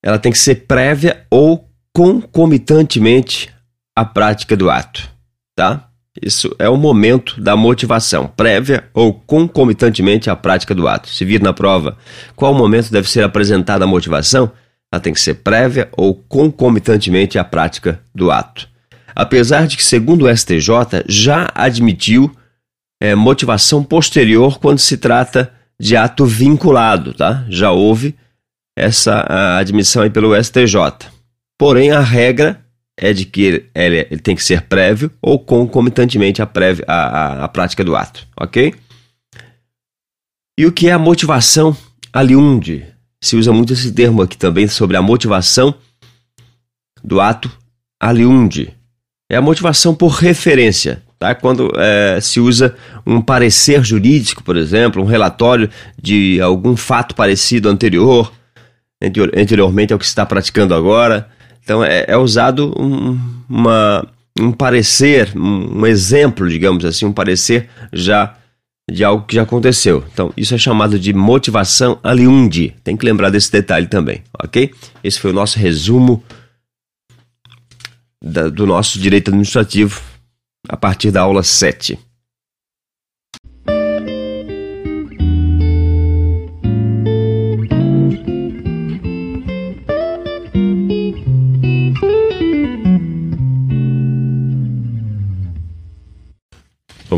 Ela 0.04 0.18
tem 0.18 0.32
que 0.32 0.38
ser 0.38 0.68
prévia 0.68 1.26
ou 1.30 1.70
concomitantemente 1.94 3.54
à 4.02 4.06
prática 4.06 4.58
do 4.58 4.70
ato, 4.70 5.10
tá? 5.56 5.88
Isso 6.22 6.54
é 6.60 6.68
o 6.68 6.76
momento 6.76 7.40
da 7.40 7.56
motivação, 7.56 8.28
prévia 8.28 8.84
ou 8.94 9.14
concomitantemente 9.14 10.30
à 10.30 10.36
prática 10.36 10.76
do 10.76 10.88
ato. 10.88 11.10
Se 11.10 11.24
vir 11.24 11.42
na 11.42 11.54
prova 11.54 11.98
qual 12.36 12.54
momento 12.54 12.92
deve 12.92 13.10
ser 13.10 13.24
apresentada 13.24 13.86
a 13.86 13.88
motivação, 13.88 14.52
ela 14.92 15.02
tem 15.02 15.14
que 15.14 15.22
ser 15.22 15.36
prévia 15.36 15.88
ou 15.94 16.14
concomitantemente 16.14 17.40
à 17.40 17.44
prática 17.46 18.02
do 18.14 18.30
ato. 18.30 18.68
Apesar 19.16 19.68
de 19.68 19.78
que, 19.78 19.84
segundo 19.84 20.26
o 20.26 20.38
STJ, 20.38 21.06
já 21.08 21.50
admitiu 21.56 22.30
é, 23.02 23.16
motivação 23.16 23.84
posterior 23.84 24.60
quando 24.60 24.80
se 24.80 24.98
trata 24.98 25.52
de 25.80 25.96
ato 25.96 26.26
vinculado, 26.26 27.14
tá? 27.14 27.46
Já 27.50 27.72
houve 27.72 28.16
essa 28.78 29.26
admissão 29.58 30.04
aí 30.04 30.10
pelo 30.10 30.36
STJ. 30.42 30.76
Porém, 31.58 31.92
a 31.92 32.02
regra 32.02 32.60
é 32.98 33.14
de 33.14 33.26
que 33.26 33.42
ele, 33.42 33.70
ele, 33.74 34.08
ele 34.12 34.22
tem 34.22 34.36
que 34.36 34.44
ser 34.44 34.64
prévio 34.64 35.12
ou 35.22 35.40
concomitantemente 35.40 36.42
à, 36.42 36.46
prévia, 36.46 36.86
à, 36.88 36.94
à, 36.94 37.46
à 37.46 37.48
prática 37.48 37.84
do 37.84 37.96
ato, 37.96 38.28
ok? 38.38 38.74
E 40.58 40.66
o 40.66 40.72
que 40.72 40.88
é 40.88 40.92
a 40.92 41.00
motivação 41.00 41.76
aliunde? 42.14 42.86
Se 43.24 43.36
usa 43.36 43.52
muito 43.52 43.74
esse 43.74 43.92
termo 43.92 44.22
aqui 44.22 44.38
também 44.38 44.68
sobre 44.68 44.98
a 44.98 45.02
motivação 45.02 45.74
do 47.04 47.20
ato 47.20 47.52
aliunde. 48.00 48.74
É 49.32 49.38
a 49.38 49.42
motivação 49.42 49.96
por 49.96 50.10
referência, 50.10 51.02
tá? 51.18 51.34
Quando 51.34 51.72
é, 51.78 52.20
se 52.20 52.40
usa 52.40 52.76
um 53.06 53.22
parecer 53.22 53.84
jurídico, 53.84 54.44
por 54.44 54.58
exemplo, 54.58 55.02
um 55.02 55.06
relatório 55.06 55.70
de 56.02 56.42
algum 56.42 56.76
fato 56.76 57.16
parecido 57.16 57.70
anterior, 57.70 58.32
anteriormente 59.36 59.94
ao 59.94 60.00
que 60.00 60.06
se 60.06 60.12
está 60.12 60.26
praticando 60.26 60.76
agora, 60.76 61.30
então 61.72 61.82
é, 61.86 62.04
é 62.06 62.18
usado 62.18 62.74
um, 62.78 63.18
uma, 63.48 64.06
um 64.38 64.52
parecer, 64.52 65.32
um, 65.38 65.80
um, 65.80 65.86
exemplo, 65.86 66.50
digamos 66.50 66.84
assim, 66.84 67.06
um 67.06 67.14
parecer 67.14 67.70
já 67.94 68.36
de 68.92 69.06
algo 69.06 69.26
que 69.26 69.36
já 69.36 69.44
aconteceu. 69.44 70.04
Então 70.12 70.34
isso 70.36 70.54
é 70.54 70.58
chamado 70.58 71.00
de 71.00 71.14
motivação 71.14 71.98
aliundi. 72.04 72.76
Tem 72.84 72.98
que 72.98 73.06
lembrar 73.06 73.30
desse 73.30 73.50
detalhe 73.50 73.88
também, 73.88 74.22
ok? 74.44 74.74
Esse 75.02 75.18
foi 75.18 75.32
o 75.32 75.34
nosso 75.34 75.58
resumo 75.58 76.22
da, 78.22 78.50
do 78.50 78.68
nosso 78.68 79.00
direito 79.00 79.30
administrativo 79.30 80.02
a 80.68 80.76
partir 80.76 81.10
da 81.10 81.22
aula 81.22 81.42
7. 81.42 81.98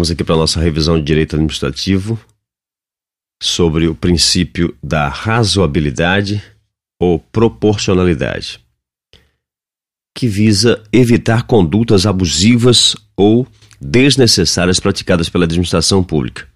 Vamos 0.04 0.12
aqui 0.12 0.24
para 0.26 0.36
a 0.36 0.40
nossa 0.40 0.60
revisão 0.60 1.00
de 1.00 1.06
direito 1.06 1.38
administrativo 1.38 2.20
sobre 3.42 3.88
o 3.88 3.96
princípio 3.96 4.76
da 4.84 5.08
razoabilidade 5.08 6.44
ou 7.00 7.18
proporcionalidade, 7.18 8.60
que 10.14 10.28
visa 10.28 10.84
evitar 10.92 11.44
condutas 11.44 12.06
abusivas 12.06 12.98
ou 13.16 13.48
desnecessárias 13.80 14.78
praticadas 14.78 15.30
pela 15.30 15.46
administração 15.46 16.04
pública. 16.04 16.50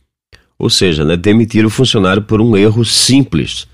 Ou 0.60 0.69
seja, 0.69 1.05
né, 1.05 1.15
demitir 1.15 1.65
o 1.65 1.69
funcionário 1.69 2.23
por 2.23 2.41
um 2.41 2.57
erro 2.57 2.83
simples, 2.83 3.65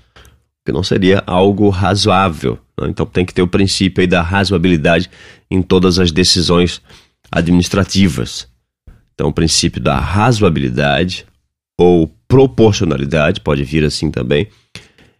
que 0.64 0.70
não 0.70 0.84
seria 0.84 1.20
algo 1.26 1.68
razoável. 1.68 2.60
Né? 2.80 2.90
Então 2.90 3.04
tem 3.04 3.26
que 3.26 3.34
ter 3.34 3.42
o 3.42 3.48
princípio 3.48 4.06
da 4.06 4.22
razoabilidade 4.22 5.10
em 5.50 5.60
todas 5.60 5.98
as 5.98 6.12
decisões 6.12 6.80
administrativas. 7.28 8.53
Então, 9.14 9.28
o 9.28 9.32
princípio 9.32 9.80
da 9.80 9.98
razoabilidade 9.98 11.26
ou 11.78 12.08
proporcionalidade, 12.28 13.40
pode 13.40 13.64
vir 13.64 13.84
assim 13.84 14.10
também, 14.10 14.48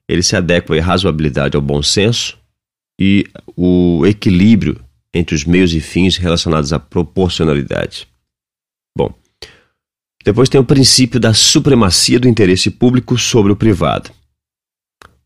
ele 0.08 0.22
se 0.22 0.36
adequa 0.36 0.76
à 0.76 0.82
razoabilidade 0.82 1.56
ao 1.56 1.62
bom 1.62 1.82
senso 1.82 2.38
e 3.00 3.26
o 3.56 4.04
equilíbrio 4.06 4.80
entre 5.12 5.34
os 5.34 5.44
meios 5.44 5.72
e 5.72 5.80
fins 5.80 6.16
relacionados 6.16 6.72
à 6.72 6.78
proporcionalidade. 6.78 8.08
Bom, 8.96 9.14
depois 10.24 10.48
tem 10.48 10.60
o 10.60 10.64
princípio 10.64 11.20
da 11.20 11.32
supremacia 11.32 12.18
do 12.18 12.28
interesse 12.28 12.70
público 12.70 13.16
sobre 13.16 13.52
o 13.52 13.56
privado. 13.56 14.10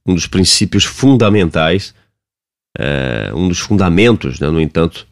Um 0.06 0.14
dos 0.14 0.26
princípios 0.26 0.84
fundamentais, 0.84 1.94
é, 2.76 3.32
um 3.34 3.48
dos 3.48 3.58
fundamentos, 3.58 4.40
né? 4.40 4.48
no 4.50 4.60
entanto, 4.60 5.06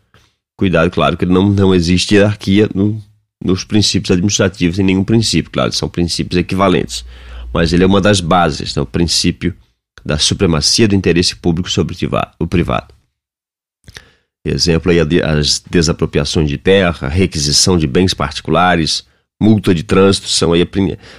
cuidado, 0.56 0.90
claro, 0.90 1.16
que 1.16 1.26
não, 1.26 1.50
não 1.50 1.74
existe 1.74 2.14
hierarquia 2.14 2.68
no, 2.74 3.02
nos 3.44 3.64
princípios 3.64 4.10
administrativos 4.10 4.78
em 4.78 4.82
nenhum 4.82 5.04
princípio, 5.04 5.50
claro, 5.50 5.72
são 5.72 5.88
princípios 5.88 6.38
equivalentes. 6.38 7.04
Mas 7.52 7.72
ele 7.72 7.84
é 7.84 7.86
uma 7.86 8.00
das 8.00 8.20
bases, 8.20 8.74
né, 8.74 8.82
o 8.82 8.86
princípio 8.86 9.54
da 10.04 10.18
supremacia 10.18 10.86
do 10.86 10.94
interesse 10.94 11.36
público 11.36 11.70
sobre 11.70 11.96
o 12.38 12.46
privado. 12.46 12.94
Exemplo 14.44 14.92
aí 14.92 15.00
as 15.00 15.58
desapropriações 15.68 16.48
de 16.48 16.56
terra, 16.56 17.08
requisição 17.08 17.76
de 17.76 17.86
bens 17.86 18.14
particulares, 18.14 19.04
multa 19.40 19.74
de 19.74 19.82
trânsito 19.82 20.28
são 20.28 20.52
aí 20.52 20.62
o 20.62 20.68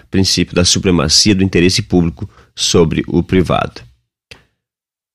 princípio 0.10 0.56
da 0.56 0.64
supremacia 0.64 1.36
do 1.36 1.44
interesse 1.44 1.82
público 1.82 2.30
sobre 2.56 3.04
o 3.08 3.22
privado. 3.22 3.82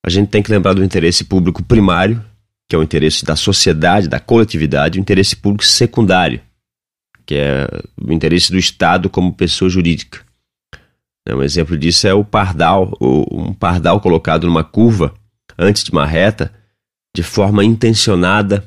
A 0.04 0.10
gente 0.10 0.28
tem 0.28 0.42
que 0.42 0.50
lembrar 0.50 0.74
do 0.74 0.84
interesse 0.84 1.24
público 1.24 1.62
primário, 1.62 2.22
que 2.68 2.76
é 2.76 2.78
o 2.78 2.82
interesse 2.82 3.24
da 3.24 3.36
sociedade, 3.36 4.08
da 4.08 4.20
coletividade, 4.20 4.98
e 4.98 5.00
o 5.00 5.02
interesse 5.02 5.34
público 5.34 5.64
secundário, 5.64 6.40
que 7.26 7.34
é 7.34 7.68
o 8.00 8.12
interesse 8.12 8.50
do 8.50 8.58
Estado 8.58 9.08
como 9.08 9.32
pessoa 9.32 9.68
jurídica. 9.68 10.20
Né, 11.26 11.34
um 11.34 11.42
exemplo 11.42 11.76
disso 11.76 12.06
é 12.06 12.14
o 12.14 12.24
pardal, 12.24 12.96
um 13.00 13.52
pardal 13.52 14.00
colocado 14.00 14.46
numa 14.46 14.64
curva 14.64 15.14
antes 15.58 15.84
de 15.84 15.90
uma 15.90 16.06
reta, 16.06 16.52
de 17.14 17.22
forma 17.22 17.64
intencionada, 17.64 18.66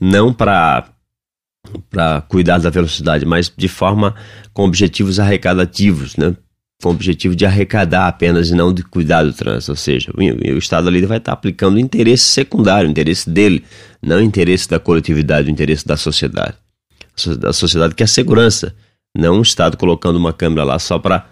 não 0.00 0.32
para 0.32 0.88
para 1.88 2.20
cuidar 2.22 2.58
da 2.58 2.70
velocidade, 2.70 3.24
mas 3.24 3.50
de 3.56 3.68
forma 3.68 4.16
com 4.52 4.64
objetivos 4.64 5.20
arrecadativos, 5.20 6.16
né? 6.16 6.36
com 6.82 6.88
o 6.88 6.92
objetivo 6.92 7.36
de 7.36 7.46
arrecadar 7.46 8.08
apenas 8.08 8.50
e 8.50 8.54
não 8.54 8.74
de 8.74 8.82
cuidar 8.82 9.22
do 9.22 9.32
trânsito. 9.32 9.70
Ou 9.70 9.76
seja, 9.76 10.10
o, 10.12 10.20
o 10.20 10.58
Estado 10.58 10.88
ali 10.88 11.06
vai 11.06 11.18
estar 11.18 11.32
aplicando 11.32 11.76
o 11.76 11.78
interesse 11.78 12.24
secundário, 12.24 12.88
o 12.88 12.90
interesse 12.90 13.30
dele, 13.30 13.64
não 14.02 14.16
o 14.16 14.20
interesse 14.20 14.68
da 14.68 14.80
coletividade, 14.80 15.48
o 15.48 15.52
interesse 15.52 15.86
da 15.86 15.96
sociedade 15.96 16.56
da 17.38 17.52
sociedade, 17.52 17.94
que 17.94 18.02
é 18.02 18.04
a 18.04 18.08
segurança, 18.08 18.74
não 19.16 19.38
um 19.38 19.42
Estado 19.42 19.76
colocando 19.76 20.16
uma 20.16 20.32
câmera 20.32 20.64
lá 20.64 20.78
só 20.78 20.98
para 20.98 21.26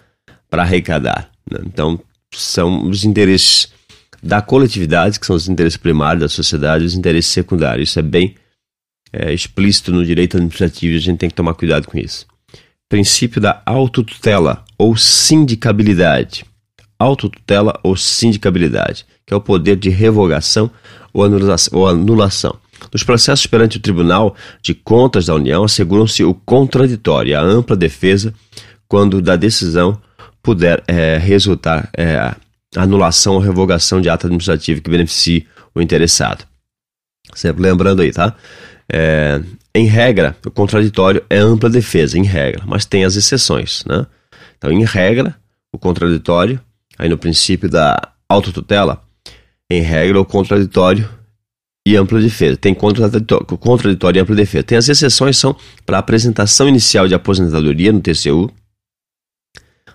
arrecadar. 0.51 1.29
Né? 1.49 1.59
Então, 1.65 1.99
são 2.33 2.87
os 2.87 3.03
interesses 3.03 3.71
da 4.21 4.41
coletividade, 4.41 5.19
que 5.19 5.25
são 5.25 5.35
os 5.35 5.49
interesses 5.49 5.77
primários 5.77 6.21
da 6.21 6.29
sociedade, 6.29 6.83
e 6.83 6.87
os 6.87 6.93
interesses 6.93 7.31
secundários. 7.31 7.89
Isso 7.89 7.99
é 7.99 8.03
bem 8.03 8.35
é, 9.11 9.33
explícito 9.33 9.91
no 9.91 10.05
direito 10.05 10.37
administrativo 10.37 10.93
e 10.93 10.97
a 10.97 11.01
gente 11.01 11.17
tem 11.17 11.29
que 11.29 11.35
tomar 11.35 11.53
cuidado 11.55 11.87
com 11.87 11.97
isso. 11.97 12.25
Princípio 12.87 13.41
da 13.41 13.61
autotutela 13.65 14.63
ou 14.77 14.95
sindicabilidade. 14.95 16.45
Autotutela 16.99 17.79
ou 17.83 17.97
sindicabilidade, 17.97 19.05
que 19.25 19.33
é 19.33 19.37
o 19.37 19.41
poder 19.41 19.75
de 19.75 19.89
revogação. 19.89 20.69
Ou 21.13 21.25
anulação. 21.87 22.57
Nos 22.91 23.03
processos 23.03 23.45
perante 23.45 23.77
o 23.77 23.81
Tribunal 23.81 24.35
de 24.61 24.73
Contas 24.73 25.25
da 25.25 25.35
União, 25.35 25.63
asseguram-se 25.63 26.23
o 26.23 26.33
contraditório 26.33 27.31
e 27.31 27.35
a 27.35 27.41
ampla 27.41 27.75
defesa 27.75 28.33
quando 28.87 29.21
da 29.21 29.35
decisão 29.35 30.01
puder 30.41 30.83
é, 30.87 31.17
resultar 31.17 31.89
é, 31.95 32.33
anulação 32.75 33.35
ou 33.35 33.39
revogação 33.39 34.01
de 34.01 34.09
ato 34.09 34.27
administrativo 34.27 34.81
que 34.81 34.89
beneficie 34.89 35.47
o 35.73 35.81
interessado. 35.81 36.45
Sempre 37.33 37.63
lembrando 37.63 38.01
aí, 38.01 38.11
tá? 38.11 38.35
É, 38.91 39.41
em 39.73 39.85
regra, 39.85 40.35
o 40.45 40.51
contraditório 40.51 41.23
é 41.29 41.37
ampla 41.37 41.69
defesa, 41.69 42.17
em 42.17 42.23
regra, 42.23 42.63
mas 42.65 42.85
tem 42.85 43.05
as 43.05 43.15
exceções, 43.15 43.83
né? 43.85 44.05
Então, 44.57 44.71
em 44.71 44.83
regra, 44.83 45.35
o 45.71 45.79
contraditório, 45.79 46.59
aí 46.97 47.07
no 47.07 47.17
princípio 47.17 47.69
da 47.69 47.97
autotutela, 48.27 49.01
em 49.69 49.81
regra, 49.81 50.19
o 50.19 50.25
contraditório 50.25 51.09
e 51.85 51.95
ampla 51.95 52.19
defesa. 52.19 52.57
Tem 52.57 52.73
contraditório, 52.73 53.45
contraditório 53.45 54.19
e 54.19 54.21
ampla 54.21 54.35
defesa. 54.35 54.63
Tem 54.63 54.77
as 54.77 54.89
exceções 54.89 55.37
são 55.37 55.55
para 55.85 55.97
apresentação 55.97 56.67
inicial 56.67 57.07
de 57.07 57.15
aposentadoria 57.15 57.91
no 57.91 58.01
TCU, 58.01 58.51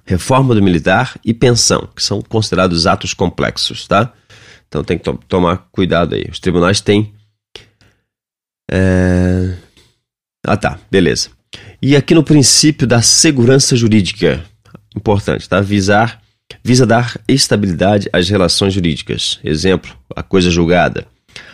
reforma 0.05 0.55
do 0.55 0.63
militar 0.63 1.19
e 1.25 1.33
pensão, 1.35 1.89
que 1.95 2.03
são 2.03 2.23
considerados 2.23 2.87
atos 2.87 3.15
complexos, 3.15 3.87
tá? 3.87 4.13
Então 4.69 4.83
tem 4.83 4.99
que 4.99 5.05
to 5.05 5.19
tomar 5.29 5.69
cuidado 5.71 6.15
aí. 6.15 6.27
Os 6.31 6.39
tribunais 6.39 6.81
têm. 6.81 7.13
É... 8.71 9.57
Ah 10.45 10.57
tá, 10.57 10.79
beleza. 10.91 11.31
E 11.81 11.97
aqui 11.97 12.15
no 12.15 12.23
princípio 12.23 12.87
da 12.87 13.01
segurança 13.01 13.77
jurídica, 13.77 14.45
importante, 14.95 15.49
tá? 15.49 15.61
Visar, 15.61 16.21
visa 16.65 16.87
dar 16.87 17.21
estabilidade 17.29 18.09
às 18.13 18.29
relações 18.29 18.75
jurídicas. 18.75 19.39
Exemplo, 19.45 19.97
a 20.15 20.23
coisa 20.23 20.51
julgada. 20.51 21.07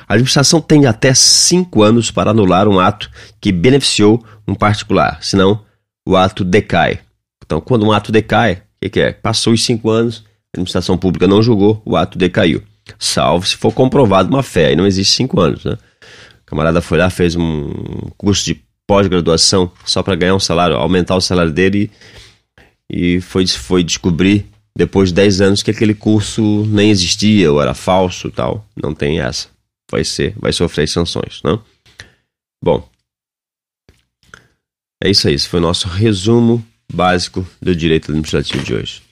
A 0.08 0.14
administração 0.14 0.60
tem 0.60 0.86
até 0.86 1.14
cinco 1.14 1.82
anos 1.82 2.10
para 2.10 2.30
anular 2.30 2.68
um 2.68 2.78
ato 2.78 3.10
que 3.40 3.52
beneficiou 3.52 4.24
um 4.46 4.54
particular, 4.54 5.18
senão 5.22 5.64
o 6.06 6.16
ato 6.16 6.44
decai. 6.44 7.00
Então, 7.44 7.60
quando 7.60 7.86
um 7.86 7.92
ato 7.92 8.12
decai, 8.12 8.54
o 8.54 8.58
que, 8.82 8.90
que, 8.90 9.00
é? 9.00 9.12
Passou 9.12 9.52
os 9.52 9.64
cinco 9.64 9.90
anos, 9.90 10.24
a 10.26 10.56
administração 10.56 10.98
pública 10.98 11.26
não 11.26 11.42
julgou, 11.42 11.82
o 11.84 11.96
ato 11.96 12.18
decaiu. 12.18 12.62
Salvo 12.98 13.46
se 13.46 13.56
for 13.56 13.72
comprovado 13.72 14.28
uma 14.28 14.42
fé, 14.42 14.72
e 14.72 14.76
não 14.76 14.86
existe 14.86 15.14
cinco 15.14 15.40
anos. 15.40 15.64
Né? 15.64 15.72
O 15.74 16.46
camarada 16.46 16.80
foi 16.80 16.98
lá, 16.98 17.08
fez 17.10 17.36
um 17.36 17.72
curso 18.16 18.44
de 18.44 18.62
pós-graduação 18.86 19.70
só 19.84 20.02
para 20.02 20.16
ganhar 20.16 20.34
um 20.34 20.40
salário, 20.40 20.76
aumentar 20.76 21.16
o 21.16 21.20
salário 21.20 21.52
dele 21.52 21.90
e, 22.90 23.16
e 23.16 23.20
foi, 23.20 23.46
foi 23.46 23.82
descobrir 23.82 24.46
depois 24.76 25.10
de 25.10 25.14
10 25.14 25.40
anos 25.40 25.62
que 25.62 25.70
aquele 25.70 25.94
curso 25.94 26.66
nem 26.66 26.90
existia 26.90 27.50
ou 27.52 27.60
era 27.60 27.74
falso 27.74 28.30
tal. 28.30 28.66
Não 28.76 28.94
tem 28.94 29.20
essa. 29.20 29.48
Vai 29.92 30.04
ser, 30.04 30.34
vai 30.38 30.54
sofrer 30.54 30.88
sanções, 30.88 31.42
não? 31.44 31.62
Bom, 32.64 32.88
é 35.04 35.10
isso 35.10 35.28
aí. 35.28 35.34
Esse 35.34 35.46
foi 35.46 35.58
o 35.60 35.62
nosso 35.62 35.86
resumo 35.86 36.66
básico 36.90 37.46
do 37.60 37.76
direito 37.76 38.10
administrativo 38.10 38.64
de 38.64 38.74
hoje. 38.74 39.02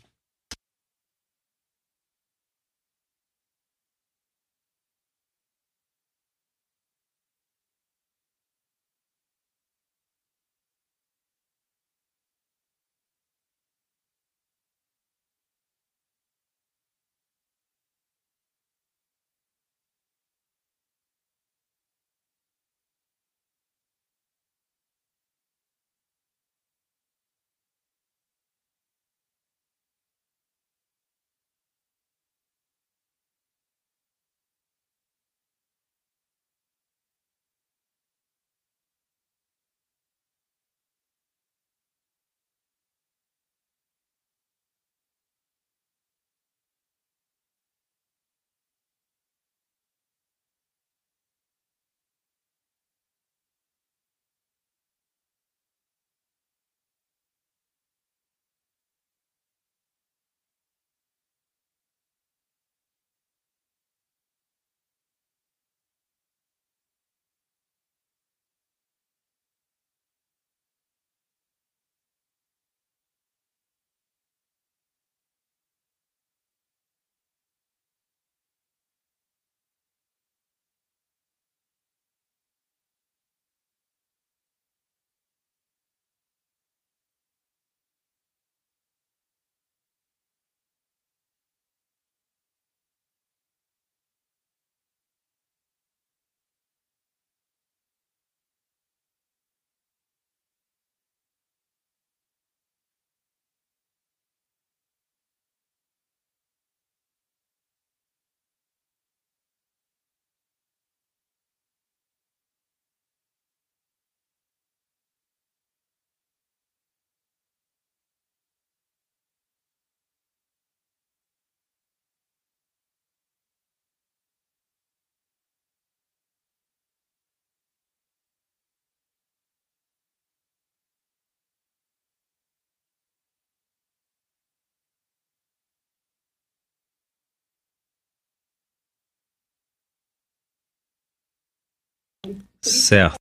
Certo. 142.63 143.17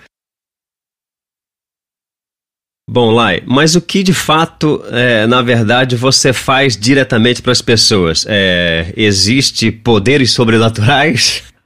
Bom, 2.91 3.11
Lai, 3.11 3.43
mas 3.45 3.75
o 3.75 3.81
que 3.81 4.01
de 4.01 4.15
fato, 4.15 4.83
é, 4.89 5.27
na 5.27 5.43
verdade, 5.43 5.95
você 5.95 6.33
faz 6.33 6.75
diretamente 6.75 7.39
para 7.39 7.51
as 7.51 7.61
pessoas? 7.61 8.25
É, 8.27 8.91
existe 8.97 9.71
poderes 9.71 10.31
sobrenaturais? 10.31 11.43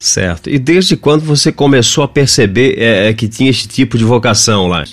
Certo. 0.00 0.50
E 0.50 0.58
desde 0.58 0.96
quando 0.96 1.22
você 1.22 1.50
começou 1.50 2.04
a 2.04 2.08
perceber 2.08 2.78
é, 2.78 3.08
é 3.08 3.14
que 3.14 3.28
tinha 3.28 3.50
esse 3.50 3.66
tipo 3.66 3.96
de 3.96 4.04
vocação 4.04 4.66
lá? 4.66 4.84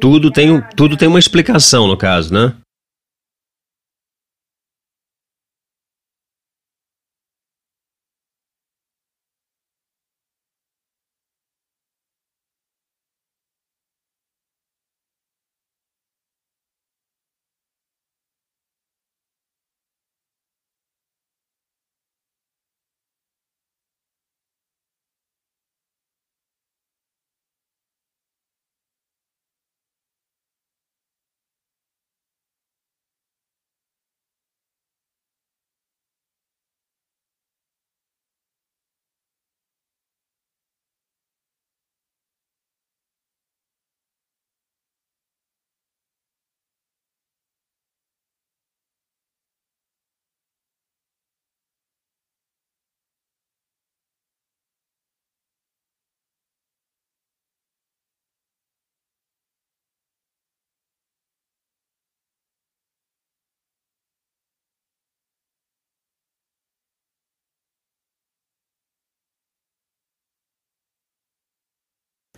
Tudo 0.00 0.30
tem, 0.30 0.62
tudo 0.76 0.96
tem 0.96 1.08
uma 1.08 1.18
explicação, 1.18 1.86
no 1.86 1.96
caso, 1.96 2.32
né? 2.32 2.54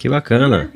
Que 0.02 0.08
bacana. 0.08 0.68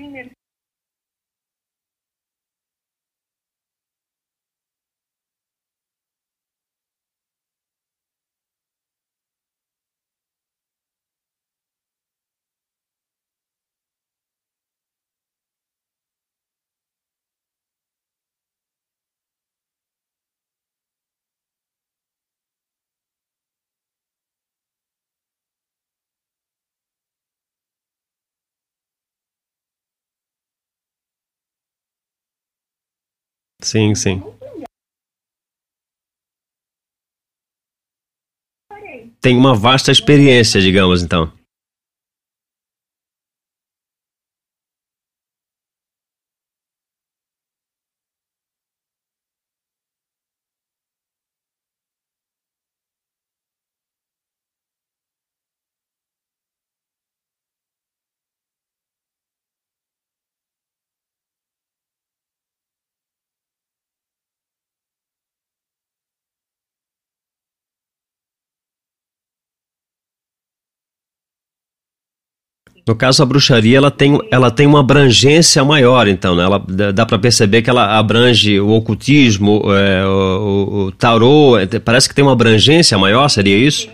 Sim, 33.66 33.96
sim. 33.96 34.22
Tem 39.20 39.36
uma 39.36 39.56
vasta 39.56 39.90
experiência, 39.90 40.60
digamos, 40.60 41.02
então. 41.02 41.32
No 72.86 72.94
caso, 72.94 73.20
a 73.20 73.26
bruxaria 73.26 73.78
ela 73.78 73.90
tem, 73.90 74.16
ela 74.30 74.48
tem 74.48 74.64
uma 74.64 74.78
abrangência 74.78 75.64
maior, 75.64 76.06
então, 76.06 76.36
né? 76.36 76.44
Ela, 76.44 76.64
dá 76.92 77.04
para 77.04 77.18
perceber 77.18 77.60
que 77.60 77.68
ela 77.68 77.98
abrange 77.98 78.60
o 78.60 78.70
ocultismo, 78.70 79.60
é, 79.74 80.06
o, 80.06 80.86
o, 80.86 80.92
tarô, 80.92 81.58
é, 81.58 81.66
parece 81.80 82.08
que 82.08 82.14
tem 82.14 82.24
uma 82.24 82.32
abrangência 82.32 82.96
maior, 82.96 83.28
seria 83.28 83.56
isso? 83.56 83.88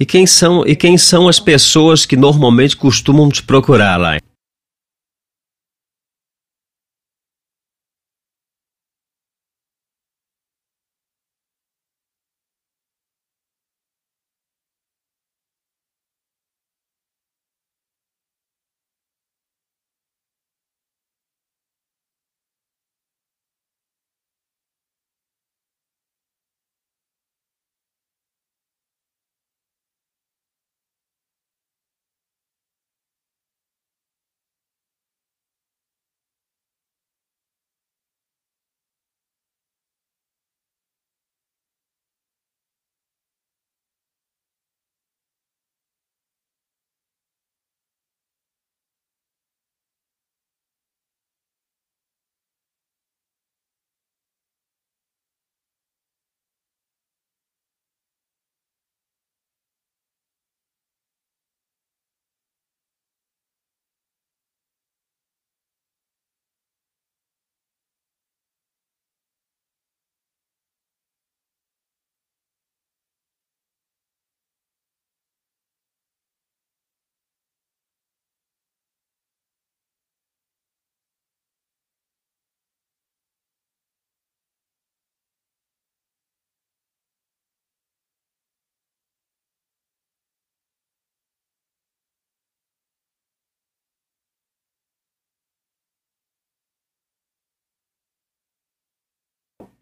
E 0.00 0.06
quem 0.06 0.28
são 0.28 0.64
e 0.64 0.76
quem 0.76 0.96
são 0.96 1.26
as 1.26 1.40
pessoas 1.40 2.06
que 2.06 2.16
normalmente 2.16 2.76
costumam 2.76 3.28
te 3.28 3.42
procurar 3.42 3.96
lá? 3.96 4.20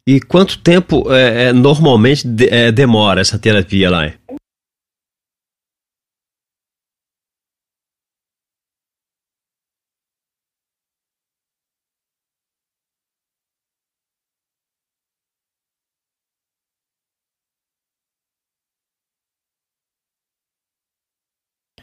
E 0.08 0.20
quanto 0.20 0.62
tempo 0.62 1.12
é, 1.12 1.46
é, 1.48 1.52
normalmente 1.52 2.28
de, 2.28 2.48
é, 2.48 2.70
demora 2.70 3.20
essa 3.20 3.36
terapia 3.40 3.90
lá? 3.90 4.12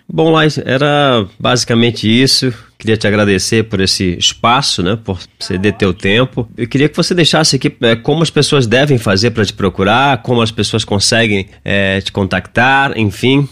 Bom, 0.07 0.29
Lais, 0.31 0.57
era 0.59 1.27
basicamente 1.39 2.07
isso. 2.07 2.53
Queria 2.83 2.97
te 2.97 3.07
agradecer 3.07 3.63
por 3.63 3.79
esse 3.79 4.17
espaço, 4.17 4.83
né, 4.83 4.99
por 5.01 5.17
ceder 5.39 5.71
teu 5.71 5.93
tempo. 5.93 6.45
Eu 6.57 6.67
queria 6.67 6.89
que 6.89 6.97
você 6.97 7.15
deixasse 7.15 7.55
aqui 7.55 7.73
é, 7.79 7.95
como 7.95 8.21
as 8.21 8.29
pessoas 8.29 8.67
devem 8.67 8.97
fazer 8.97 9.31
para 9.31 9.45
te 9.45 9.53
procurar, 9.53 10.21
como 10.21 10.41
as 10.41 10.51
pessoas 10.51 10.83
conseguem 10.83 11.47
é, 11.63 12.01
te 12.01 12.11
contactar, 12.11 12.97
enfim. 12.97 13.47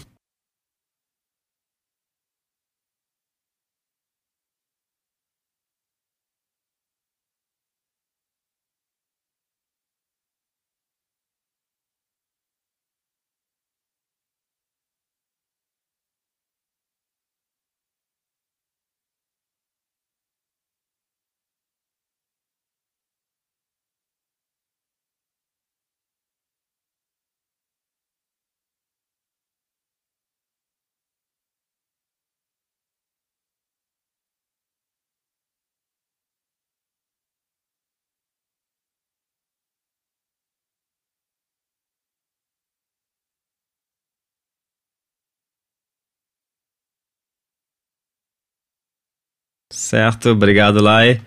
Certo, 49.92 50.30
obrigado, 50.30 50.80
Lai. 50.82 51.20